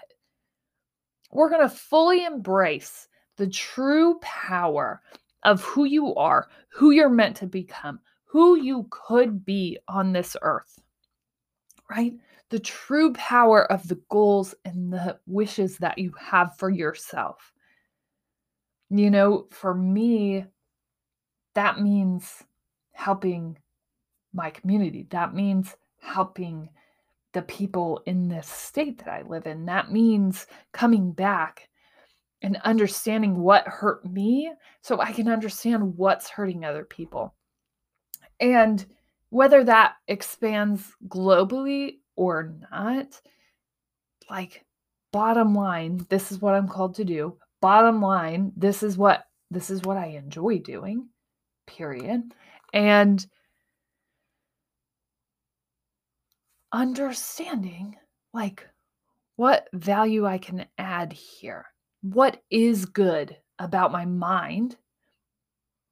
We're 1.33 1.51
going 1.51 1.69
to 1.69 1.75
fully 1.75 2.25
embrace 2.25 3.09
the 3.37 3.49
true 3.49 4.19
power 4.21 5.03
of 5.45 5.63
who 5.63 5.85
you 5.85 6.15
are, 6.15 6.49
who 6.69 6.91
you're 6.91 7.09
meant 7.09 7.37
to 7.37 7.47
become, 7.47 8.01
who 8.25 8.57
you 8.57 8.87
could 8.91 9.45
be 9.45 9.79
on 9.89 10.13
this 10.13 10.37
earth, 10.43 10.81
right? 11.89 12.15
The 12.51 12.59
true 12.59 13.13
power 13.15 13.71
of 13.71 13.87
the 13.89 14.01
goals 14.09 14.55
and 14.65 14.93
the 14.93 15.19
wishes 15.27 15.79
that 15.79 15.99
you 15.99 16.13
have 16.19 16.57
for 16.59 16.71
yourself. 16.71 17.53
You 18.91 19.11
know, 19.11 19.47
for 19.51 19.73
me, 19.73 20.47
that 21.55 21.81
means 21.81 22.43
helping 22.93 23.57
my 24.33 24.51
community. 24.51 25.07
That 25.11 25.35
means 25.35 25.77
helping 26.01 26.69
the 27.33 27.43
people 27.43 28.03
in 28.07 28.29
this 28.29 28.49
state 28.49 28.99
that 28.99 29.09
I 29.09 29.23
live 29.23 29.47
in. 29.47 29.67
That 29.67 29.93
means 29.93 30.47
coming 30.73 31.13
back 31.13 31.69
and 32.43 32.57
understanding 32.65 33.39
what 33.39 33.67
hurt 33.67 34.05
me 34.05 34.53
so 34.83 35.01
I 35.01 35.13
can 35.13 35.29
understand 35.29 35.97
what's 35.97 36.29
hurting 36.29 36.65
other 36.65 36.85
people. 36.85 37.35
And 38.41 38.85
whether 39.29 39.63
that 39.65 39.95
expands 40.09 40.85
globally 41.09 41.99
or 42.17 42.55
not, 42.71 43.21
like 44.29 44.65
bottom 45.13 45.55
line, 45.55 46.05
this 46.09 46.33
is 46.33 46.41
what 46.41 46.55
I'm 46.55 46.69
called 46.69 46.95
to 46.97 47.05
do. 47.05 47.37
Bottom 47.61 48.01
line, 48.01 48.53
this 48.57 48.83
is 48.83 48.97
what 48.97 49.25
this 49.51 49.69
is 49.69 49.83
what 49.83 49.97
I 49.97 50.07
enjoy 50.07 50.59
doing. 50.59 51.09
Period. 51.67 52.23
And 52.73 53.25
understanding 56.73 57.97
like 58.33 58.69
what 59.37 59.69
value 59.73 60.27
I 60.27 60.39
can 60.39 60.67
add 60.79 61.13
here. 61.13 61.67
What 62.03 62.43
is 62.51 62.85
good 62.87 63.37
about 63.59 63.93
my 63.93 64.05
mind? 64.05 64.77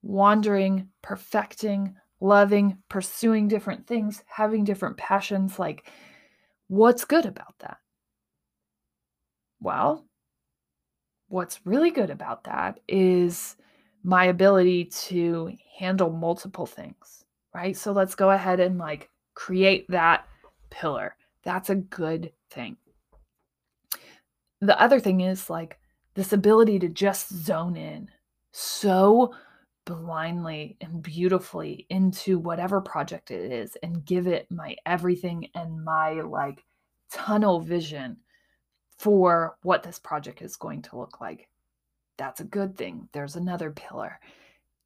Wandering, 0.03 0.89
perfecting, 1.03 1.97
loving, 2.21 2.79
pursuing 2.89 3.49
different 3.49 3.87
things, 3.87 4.23
having 4.27 4.65
different 4.65 4.97
passions. 4.97 5.59
Like, 5.59 5.91
what's 6.69 7.05
good 7.05 7.27
about 7.27 7.59
that? 7.61 7.79
Well, 9.61 10.07
what's 11.29 11.65
really 11.65 11.91
good 11.91 12.11
about 12.11 12.45
that 12.45 12.81
is 12.89 13.57
my 14.03 14.27
ability 14.27 14.87
to 14.87 15.53
handle 15.79 16.11
multiple 16.11 16.67
things, 16.67 17.25
right? 17.55 17.77
So 17.77 17.93
let's 17.93 18.15
go 18.15 18.31
ahead 18.31 18.61
and 18.61 18.79
like 18.79 19.11
create 19.35 19.87
that 19.91 20.27
pillar. 20.79 21.17
That's 21.45 21.71
a 21.71 21.77
good 21.77 22.33
thing. 22.51 22.77
The 24.61 24.81
other 24.81 25.01
thing 25.01 25.21
is 25.21 25.51
like 25.51 25.79
this 26.15 26.33
ability 26.33 26.79
to 26.81 26.89
just 26.89 27.33
zone 27.33 27.77
in 27.77 28.09
so 28.53 29.35
blindly 29.85 30.77
and 30.81 31.03
beautifully 31.03 31.87
into 31.91 32.39
whatever 32.39 32.81
project 32.81 33.31
it 33.31 33.53
is 33.53 33.77
and 33.83 34.05
give 34.05 34.27
it 34.27 34.47
my 34.51 34.77
everything 34.85 35.49
and 35.55 35.85
my 35.85 36.21
like 36.21 36.65
tunnel 37.11 37.61
vision 37.61 38.17
for 38.99 39.57
what 39.63 39.83
this 39.83 39.99
project 39.99 40.43
is 40.43 40.57
going 40.57 40.83
to 40.83 40.99
look 40.99 41.21
like. 41.21 41.49
That's 42.19 42.41
a 42.41 42.45
good 42.45 42.77
thing. 42.77 43.09
There's 43.13 43.37
another 43.37 43.71
pillar. 43.71 44.19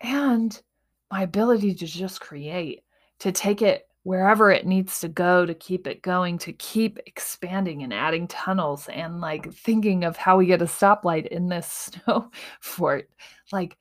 And 0.01 0.61
my 1.11 1.23
ability 1.23 1.75
to 1.75 1.87
just 1.87 2.21
create, 2.21 2.85
to 3.21 3.33
take 3.33 3.63
it 3.63 3.89
wherever 4.05 4.51
it 4.51 4.67
needs 4.67 5.01
to 5.01 5.09
go 5.09 5.47
to 5.47 5.55
keep 5.55 5.87
it 5.87 6.03
going, 6.03 6.39
to 6.39 6.53
keep 6.55 6.99
expanding 7.07 7.83
and 7.83 7.95
adding 7.95 8.27
tunnels 8.27 8.89
and 8.89 9.21
like 9.21 9.53
thinking 9.53 10.05
of 10.05 10.17
how 10.17 10.37
we 10.37 10.47
get 10.47 10.63
a 10.63 10.67
stoplight 10.67 11.27
in 11.29 11.49
this 11.49 11.67
snow 12.07 12.31
fort. 12.61 13.09
Like, 13.53 13.77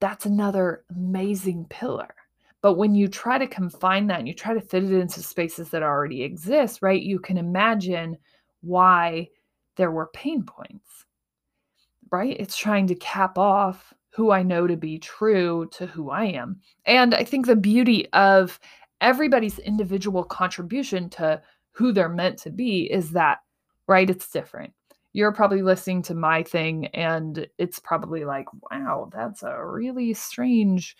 that's 0.00 0.26
another 0.26 0.84
amazing 0.90 1.66
pillar. 1.68 2.14
But 2.62 2.74
when 2.74 2.94
you 2.94 3.08
try 3.08 3.38
to 3.38 3.46
confine 3.46 4.06
that 4.08 4.18
and 4.18 4.28
you 4.28 4.34
try 4.34 4.52
to 4.52 4.60
fit 4.60 4.84
it 4.84 4.92
into 4.92 5.22
spaces 5.22 5.70
that 5.70 5.82
already 5.82 6.22
exist, 6.22 6.80
right, 6.82 7.00
you 7.00 7.18
can 7.18 7.38
imagine 7.38 8.18
why 8.60 9.28
there 9.76 9.90
were 9.90 10.10
pain 10.12 10.42
points, 10.42 11.06
right? 12.10 12.36
It's 12.38 12.56
trying 12.56 12.86
to 12.88 12.94
cap 12.96 13.38
off 13.38 13.94
who 14.10 14.30
I 14.30 14.42
know 14.42 14.66
to 14.66 14.76
be 14.76 14.98
true 14.98 15.68
to 15.72 15.86
who 15.86 16.10
I 16.10 16.24
am. 16.24 16.60
And 16.84 17.14
I 17.14 17.24
think 17.24 17.46
the 17.46 17.56
beauty 17.56 18.06
of 18.12 18.58
everybody's 19.00 19.58
individual 19.58 20.24
contribution 20.24 21.08
to 21.10 21.42
who 21.72 21.92
they're 21.92 22.08
meant 22.08 22.38
to 22.38 22.50
be 22.50 22.90
is 22.90 23.10
that, 23.12 23.38
right? 23.86 24.10
It's 24.10 24.30
different. 24.30 24.72
You're 25.12 25.32
probably 25.32 25.62
listening 25.62 26.02
to 26.02 26.14
my 26.14 26.42
thing 26.42 26.86
and 26.88 27.46
it's 27.58 27.78
probably 27.78 28.24
like, 28.24 28.46
wow, 28.70 29.10
that's 29.12 29.42
a 29.42 29.64
really 29.64 30.14
strange 30.14 30.96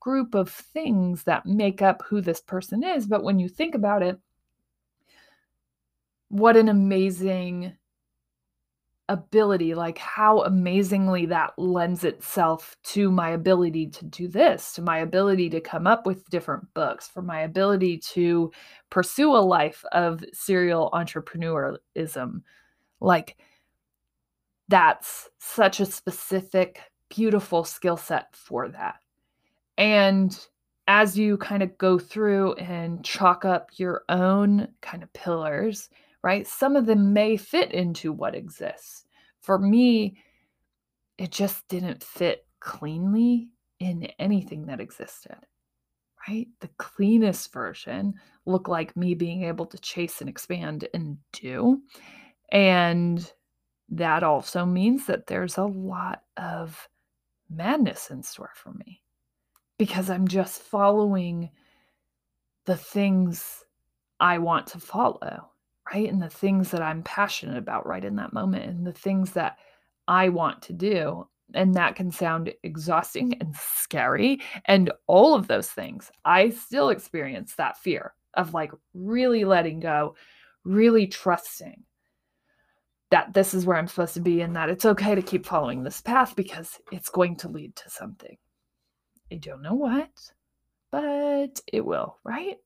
group 0.00 0.34
of 0.34 0.48
things 0.48 1.24
that 1.24 1.44
make 1.46 1.82
up 1.82 2.02
who 2.06 2.20
this 2.20 2.40
person 2.40 2.84
is. 2.84 3.06
But 3.06 3.24
when 3.24 3.38
you 3.38 3.48
think 3.48 3.74
about 3.74 4.02
it, 4.02 4.18
what 6.28 6.56
an 6.56 6.68
amazing 6.68 7.72
ability, 9.08 9.74
like 9.74 9.98
how 9.98 10.42
amazingly 10.42 11.26
that 11.26 11.52
lends 11.58 12.04
itself 12.04 12.76
to 12.82 13.10
my 13.10 13.30
ability 13.30 13.88
to 13.88 14.04
do 14.04 14.28
this, 14.28 14.72
to 14.74 14.82
my 14.82 14.98
ability 14.98 15.48
to 15.50 15.60
come 15.60 15.86
up 15.86 16.06
with 16.06 16.28
different 16.28 16.72
books, 16.74 17.08
for 17.08 17.22
my 17.22 17.40
ability 17.40 17.98
to 17.98 18.52
pursue 18.90 19.34
a 19.34 19.38
life 19.38 19.84
of 19.92 20.24
serial 20.32 20.90
entrepreneurism. 20.92 22.42
Like 23.00 23.36
that's 24.68 25.28
such 25.38 25.80
a 25.80 25.86
specific, 25.86 26.80
beautiful 27.08 27.64
skill 27.64 27.96
set 27.96 28.36
for 28.36 28.68
that. 28.68 28.96
And 29.78 30.38
as 30.86 31.18
you 31.18 31.36
kind 31.36 31.62
of 31.62 31.76
go 31.78 31.98
through 31.98 32.54
and 32.54 33.04
chalk 33.04 33.44
up 33.44 33.70
your 33.76 34.04
own 34.08 34.68
kind 34.80 35.02
of 35.02 35.12
pillars, 35.12 35.88
right? 36.28 36.46
Some 36.46 36.76
of 36.76 36.84
them 36.84 37.14
may 37.14 37.38
fit 37.38 37.72
into 37.72 38.12
what 38.12 38.34
exists. 38.34 39.06
For 39.40 39.58
me, 39.58 40.18
it 41.16 41.32
just 41.32 41.66
didn't 41.68 42.04
fit 42.04 42.46
cleanly 42.60 43.48
in 43.80 44.10
anything 44.18 44.66
that 44.66 44.78
existed, 44.78 45.38
right? 46.28 46.46
The 46.60 46.68
cleanest 46.76 47.50
version 47.50 48.12
looked 48.44 48.68
like 48.68 48.94
me 48.94 49.14
being 49.14 49.44
able 49.44 49.64
to 49.64 49.78
chase 49.78 50.20
and 50.20 50.28
expand 50.28 50.86
and 50.92 51.16
do. 51.32 51.80
And 52.52 53.32
that 53.88 54.22
also 54.22 54.66
means 54.66 55.06
that 55.06 55.28
there's 55.28 55.56
a 55.56 55.64
lot 55.64 56.24
of 56.36 56.90
madness 57.48 58.10
in 58.10 58.22
store 58.22 58.52
for 58.54 58.74
me 58.74 59.00
because 59.78 60.10
I'm 60.10 60.28
just 60.28 60.60
following 60.60 61.48
the 62.66 62.76
things 62.76 63.64
I 64.20 64.36
want 64.36 64.66
to 64.66 64.78
follow, 64.78 65.52
right? 65.92 66.10
And 66.10 66.20
the 66.20 66.28
things 66.28 66.70
that 66.70 66.82
I'm 66.82 67.02
passionate 67.02 67.56
about 67.56 67.86
right 67.86 68.04
in 68.04 68.16
that 68.16 68.32
moment 68.32 68.66
and 68.66 68.86
the 68.86 68.92
things 68.92 69.32
that 69.32 69.58
I 70.06 70.28
want 70.28 70.62
to 70.62 70.72
do. 70.72 71.28
And 71.54 71.74
that 71.74 71.96
can 71.96 72.10
sound 72.10 72.52
exhausting 72.62 73.34
and 73.40 73.54
scary 73.56 74.40
and 74.66 74.92
all 75.06 75.34
of 75.34 75.48
those 75.48 75.68
things. 75.70 76.10
I 76.24 76.50
still 76.50 76.90
experience 76.90 77.54
that 77.54 77.78
fear 77.78 78.12
of 78.34 78.52
like 78.52 78.70
really 78.92 79.44
letting 79.44 79.80
go, 79.80 80.14
really 80.64 81.06
trusting 81.06 81.84
that 83.10 83.32
this 83.32 83.54
is 83.54 83.64
where 83.64 83.78
I'm 83.78 83.88
supposed 83.88 84.14
to 84.14 84.20
be 84.20 84.42
and 84.42 84.54
that 84.56 84.68
it's 84.68 84.84
okay 84.84 85.14
to 85.14 85.22
keep 85.22 85.46
following 85.46 85.82
this 85.82 86.00
path 86.02 86.36
because 86.36 86.78
it's 86.92 87.08
going 87.08 87.36
to 87.36 87.48
lead 87.48 87.74
to 87.76 87.90
something. 87.90 88.36
I 89.32 89.36
don't 89.36 89.62
know 89.62 89.74
what, 89.74 90.10
but 90.90 91.60
it 91.72 91.84
will, 91.84 92.18
right? 92.24 92.56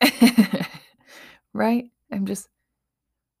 right? 1.52 1.90
I'm 2.12 2.26
just 2.26 2.48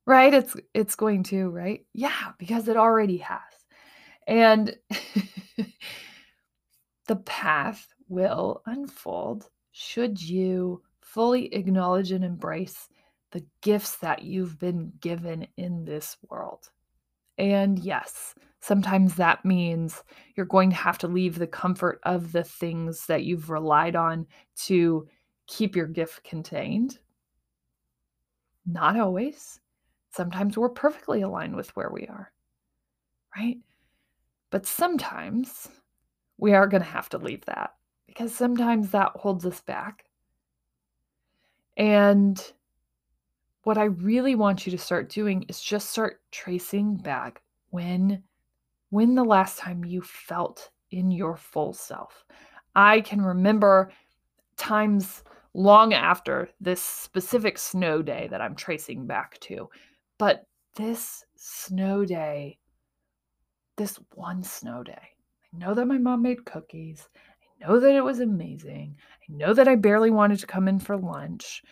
right 0.06 0.32
it's 0.34 0.56
it's 0.74 0.96
going 0.96 1.22
to, 1.24 1.48
right? 1.50 1.84
Yeah, 1.92 2.32
because 2.38 2.68
it 2.68 2.76
already 2.76 3.18
has. 3.18 3.40
And 4.26 4.76
the 7.06 7.16
path 7.16 7.88
will 8.08 8.62
unfold 8.66 9.48
should 9.72 10.20
you 10.20 10.82
fully 11.00 11.52
acknowledge 11.54 12.12
and 12.12 12.24
embrace 12.24 12.88
the 13.32 13.44
gifts 13.62 13.96
that 13.96 14.22
you've 14.22 14.58
been 14.58 14.92
given 15.00 15.46
in 15.56 15.84
this 15.84 16.16
world. 16.28 16.70
And 17.38 17.78
yes, 17.78 18.34
sometimes 18.60 19.16
that 19.16 19.44
means 19.44 20.02
you're 20.36 20.46
going 20.46 20.70
to 20.70 20.76
have 20.76 20.98
to 20.98 21.08
leave 21.08 21.38
the 21.38 21.46
comfort 21.46 21.98
of 22.04 22.32
the 22.32 22.44
things 22.44 23.06
that 23.06 23.24
you've 23.24 23.50
relied 23.50 23.96
on 23.96 24.26
to 24.64 25.08
keep 25.46 25.74
your 25.74 25.86
gift 25.86 26.22
contained. 26.24 26.98
Not 28.66 28.98
always. 28.98 29.60
Sometimes 30.12 30.56
we're 30.56 30.68
perfectly 30.68 31.22
aligned 31.22 31.56
with 31.56 31.74
where 31.76 31.90
we 31.90 32.06
are, 32.06 32.32
right? 33.36 33.58
But 34.50 34.66
sometimes 34.66 35.68
we 36.38 36.52
are 36.52 36.66
going 36.66 36.82
to 36.82 36.88
have 36.88 37.08
to 37.10 37.18
leave 37.18 37.44
that 37.46 37.74
because 38.06 38.34
sometimes 38.34 38.90
that 38.90 39.12
holds 39.14 39.46
us 39.46 39.60
back. 39.62 40.04
And 41.76 42.52
what 43.64 43.78
I 43.78 43.84
really 43.84 44.34
want 44.34 44.66
you 44.66 44.72
to 44.72 44.78
start 44.78 45.08
doing 45.08 45.44
is 45.48 45.60
just 45.60 45.90
start 45.90 46.20
tracing 46.30 46.96
back 46.96 47.42
when 47.70 48.22
when 48.90 49.14
the 49.14 49.24
last 49.24 49.58
time 49.58 49.84
you 49.86 50.02
felt 50.02 50.70
in 50.90 51.10
your 51.10 51.36
full 51.36 51.72
self. 51.72 52.24
I 52.74 53.00
can 53.00 53.22
remember 53.22 53.90
times 54.58 55.24
long 55.54 55.92
after 55.92 56.48
this 56.60 56.82
specific 56.82 57.58
snow 57.58 58.02
day 58.02 58.28
that 58.30 58.40
I'm 58.40 58.54
tracing 58.54 59.06
back 59.06 59.38
to. 59.40 59.68
But 60.18 60.46
this 60.76 61.24
snow 61.36 62.04
day, 62.04 62.58
this 63.76 63.98
one 64.14 64.42
snow 64.42 64.82
day, 64.82 64.92
I 64.92 65.58
know 65.58 65.74
that 65.74 65.86
my 65.86 65.98
mom 65.98 66.22
made 66.22 66.44
cookies. 66.44 67.08
I 67.16 67.66
know 67.66 67.80
that 67.80 67.94
it 67.94 68.04
was 68.04 68.20
amazing. 68.20 68.96
I 69.28 69.32
know 69.32 69.52
that 69.54 69.68
I 69.68 69.76
barely 69.76 70.10
wanted 70.10 70.38
to 70.40 70.46
come 70.46 70.68
in 70.68 70.78
for 70.78 70.96
lunch. 70.96 71.62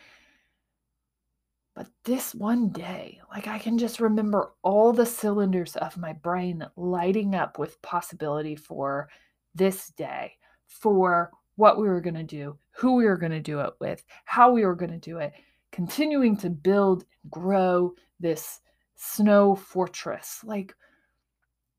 But 1.74 1.88
this 2.04 2.34
one 2.34 2.70
day, 2.70 3.20
like 3.30 3.46
I 3.46 3.58
can 3.58 3.78
just 3.78 4.00
remember 4.00 4.52
all 4.62 4.92
the 4.92 5.06
cylinders 5.06 5.76
of 5.76 5.96
my 5.96 6.12
brain 6.12 6.66
lighting 6.76 7.34
up 7.34 7.58
with 7.58 7.80
possibility 7.80 8.56
for 8.56 9.08
this 9.54 9.88
day, 9.90 10.34
for 10.66 11.30
what 11.56 11.78
we 11.78 11.88
were 11.88 12.00
going 12.00 12.14
to 12.14 12.22
do, 12.22 12.58
who 12.72 12.96
we 12.96 13.04
were 13.04 13.16
going 13.16 13.32
to 13.32 13.40
do 13.40 13.60
it 13.60 13.74
with, 13.80 14.02
how 14.24 14.50
we 14.52 14.64
were 14.64 14.74
going 14.74 14.92
to 14.92 14.98
do 14.98 15.18
it, 15.18 15.32
continuing 15.72 16.36
to 16.38 16.50
build 16.50 17.04
and 17.22 17.30
grow 17.30 17.92
this 18.18 18.60
snow 18.96 19.54
fortress. 19.54 20.40
Like 20.44 20.74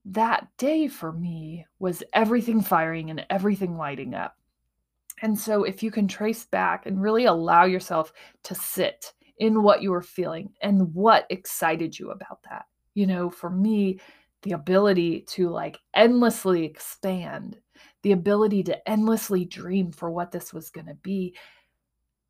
that 0.05 0.47
day 0.57 0.87
for 0.87 1.11
me 1.11 1.65
was 1.79 2.03
everything 2.13 2.61
firing 2.61 3.09
and 3.09 3.25
everything 3.29 3.77
lighting 3.77 4.13
up. 4.13 4.35
And 5.23 5.37
so, 5.37 5.63
if 5.63 5.83
you 5.83 5.91
can 5.91 6.07
trace 6.07 6.45
back 6.45 6.87
and 6.87 6.99
really 7.01 7.25
allow 7.25 7.65
yourself 7.65 8.11
to 8.43 8.55
sit 8.55 9.13
in 9.37 9.63
what 9.63 9.81
you 9.81 9.91
were 9.91 10.01
feeling 10.01 10.53
and 10.61 10.93
what 10.93 11.25
excited 11.29 11.97
you 11.97 12.11
about 12.11 12.39
that. 12.49 12.65
You 12.93 13.07
know, 13.07 13.29
for 13.29 13.49
me, 13.49 13.99
the 14.43 14.53
ability 14.53 15.21
to 15.21 15.49
like 15.49 15.77
endlessly 15.93 16.65
expand, 16.65 17.59
the 18.03 18.11
ability 18.11 18.63
to 18.63 18.89
endlessly 18.89 19.45
dream 19.45 19.91
for 19.91 20.09
what 20.11 20.31
this 20.31 20.53
was 20.53 20.69
going 20.69 20.87
to 20.87 20.95
be, 20.95 21.35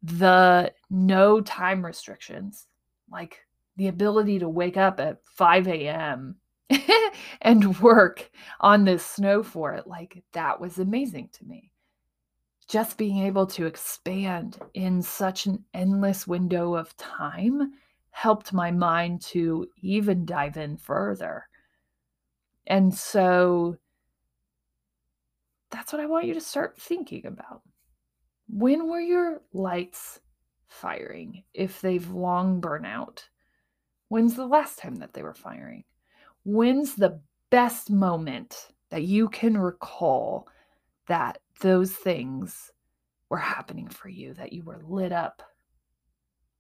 the 0.03 0.73
no 0.89 1.41
time 1.41 1.85
restrictions, 1.85 2.67
like 3.09 3.39
the 3.77 3.87
ability 3.87 4.39
to 4.39 4.49
wake 4.49 4.77
up 4.77 4.99
at 4.99 5.23
5 5.25 5.67
a.m. 5.67 6.35
and 7.41 7.79
work 7.79 8.29
on 8.59 8.85
this 8.85 9.05
snow 9.05 9.43
fort, 9.43 9.87
like 9.87 10.23
that 10.33 10.59
was 10.59 10.79
amazing 10.79 11.29
to 11.33 11.45
me 11.45 11.71
just 12.71 12.97
being 12.97 13.17
able 13.25 13.45
to 13.45 13.65
expand 13.65 14.57
in 14.75 15.01
such 15.01 15.45
an 15.45 15.61
endless 15.73 16.25
window 16.25 16.73
of 16.73 16.95
time 16.95 17.73
helped 18.11 18.53
my 18.53 18.71
mind 18.71 19.21
to 19.21 19.67
even 19.81 20.25
dive 20.25 20.55
in 20.55 20.77
further. 20.77 21.45
And 22.67 22.93
so 22.93 23.77
that's 25.71 25.91
what 25.91 26.01
I 26.01 26.05
want 26.05 26.25
you 26.25 26.33
to 26.33 26.41
start 26.41 26.79
thinking 26.79 27.25
about. 27.25 27.61
When 28.47 28.89
were 28.89 29.01
your 29.01 29.41
lights 29.53 30.19
firing 30.67 31.43
if 31.53 31.81
they've 31.81 32.09
long 32.09 32.59
burnt 32.59 32.85
out? 32.85 33.27
When's 34.09 34.35
the 34.35 34.45
last 34.45 34.77
time 34.77 34.95
that 34.97 35.13
they 35.13 35.23
were 35.23 35.33
firing? 35.33 35.85
When's 36.43 36.95
the 36.95 37.21
best 37.49 37.89
moment 37.89 38.67
that 38.89 39.03
you 39.03 39.29
can 39.29 39.57
recall 39.57 40.47
that 41.07 41.39
those 41.61 41.91
things 41.91 42.71
were 43.29 43.37
happening 43.37 43.87
for 43.87 44.09
you, 44.09 44.33
that 44.33 44.51
you 44.51 44.63
were 44.63 44.81
lit 44.85 45.13
up, 45.13 45.41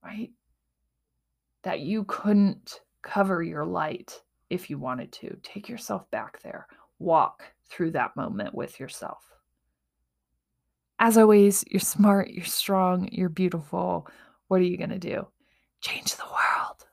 right? 0.03 0.31
That 1.63 1.81
you 1.81 2.05
couldn't 2.05 2.79
cover 3.01 3.43
your 3.43 3.65
light 3.65 4.21
if 4.51 4.69
you 4.69 4.77
wanted 4.77 5.11
to. 5.13 5.37
Take 5.43 5.69
yourself 5.69 6.09
back 6.11 6.41
there, 6.41 6.67
walk 6.99 7.43
through 7.69 7.91
that 7.91 8.15
moment 8.15 8.53
with 8.53 8.79
yourself. 8.79 9.23
As 10.99 11.17
always, 11.17 11.63
you're 11.69 11.79
smart, 11.79 12.29
you're 12.29 12.45
strong, 12.45 13.09
you're 13.11 13.29
beautiful. 13.29 14.07
What 14.47 14.61
are 14.61 14.65
you 14.65 14.77
going 14.77 14.91
to 14.91 14.99
do? 14.99 15.25
Change 15.79 16.15
the 16.15 16.25
world. 16.25 16.85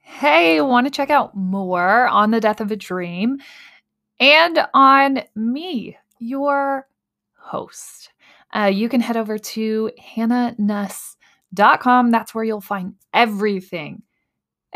Hey, 0.00 0.60
want 0.60 0.86
to 0.86 0.90
check 0.90 1.10
out 1.10 1.36
more 1.36 2.08
on 2.08 2.30
the 2.30 2.40
death 2.40 2.60
of 2.60 2.70
a 2.70 2.76
dream? 2.76 3.38
and 4.20 4.66
on 4.74 5.22
me, 5.34 5.96
your 6.18 6.88
host. 7.36 8.10
Uh, 8.54 8.70
you 8.72 8.88
can 8.88 9.00
head 9.00 9.16
over 9.16 9.38
to 9.38 9.90
hannanuss.com. 10.16 12.10
That's 12.10 12.34
where 12.34 12.44
you'll 12.44 12.60
find 12.60 12.94
everything, 13.14 14.02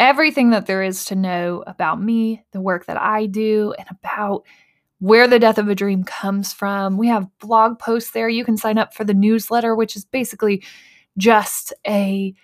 everything 0.02 0.50
that 0.50 0.66
there 0.66 0.82
is 0.82 1.04
to 1.04 1.14
know 1.14 1.62
about 1.68 2.02
me, 2.02 2.44
the 2.50 2.60
work 2.60 2.86
that 2.86 3.00
I 3.00 3.26
do, 3.26 3.72
and 3.78 3.86
about 3.88 4.44
where 4.98 5.28
the 5.28 5.38
death 5.38 5.58
of 5.58 5.68
a 5.68 5.76
dream 5.76 6.02
comes 6.02 6.52
from. 6.52 6.98
We 6.98 7.06
have 7.06 7.28
blog 7.38 7.78
posts 7.78 8.10
there. 8.10 8.28
You 8.28 8.44
can 8.44 8.56
sign 8.56 8.78
up 8.78 8.92
for 8.94 9.04
the 9.04 9.14
newsletter, 9.14 9.76
which 9.76 9.94
is 9.94 10.04
basically 10.04 10.64
just 11.18 11.72
a 11.86 12.34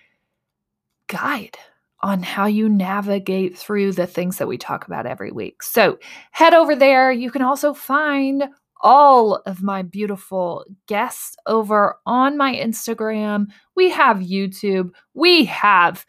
guide 1.07 1.57
on 1.99 2.23
how 2.23 2.45
you 2.45 2.69
navigate 2.69 3.57
through 3.57 3.91
the 3.91 4.07
things 4.07 4.37
that 4.37 4.47
we 4.47 4.57
talk 4.57 4.87
about 4.87 5.05
every 5.05 5.31
week. 5.31 5.61
So 5.61 5.99
head 6.31 6.53
over 6.53 6.77
there. 6.77 7.11
You 7.11 7.29
can 7.29 7.41
also 7.41 7.73
find 7.73 8.45
all 8.81 9.41
of 9.45 9.61
my 9.61 9.81
beautiful 9.81 10.63
guests 10.87 11.35
over 11.45 11.97
on 12.05 12.37
my 12.37 12.55
Instagram. 12.55 13.47
We 13.75 13.89
have 13.89 14.19
YouTube. 14.19 14.91
We 15.13 15.43
have 15.43 16.05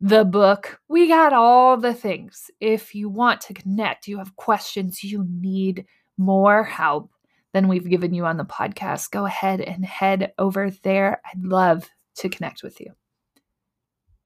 the 0.00 0.24
book. 0.24 0.80
We 0.88 1.08
got 1.08 1.32
all 1.32 1.76
the 1.76 1.94
things. 1.94 2.50
If 2.60 2.94
you 2.94 3.08
want 3.08 3.40
to 3.42 3.54
connect, 3.54 4.08
you 4.08 4.18
have 4.18 4.36
questions, 4.36 5.02
you 5.02 5.26
need 5.28 5.86
more 6.18 6.64
help 6.64 7.10
than 7.52 7.68
we've 7.68 7.88
given 7.88 8.12
you 8.12 8.26
on 8.26 8.36
the 8.36 8.44
podcast, 8.44 9.10
go 9.10 9.24
ahead 9.24 9.62
and 9.62 9.84
head 9.84 10.32
over 10.38 10.70
there. 10.82 11.22
I'd 11.24 11.42
love 11.42 11.88
to 12.16 12.28
connect 12.28 12.62
with 12.62 12.80
you. 12.80 12.92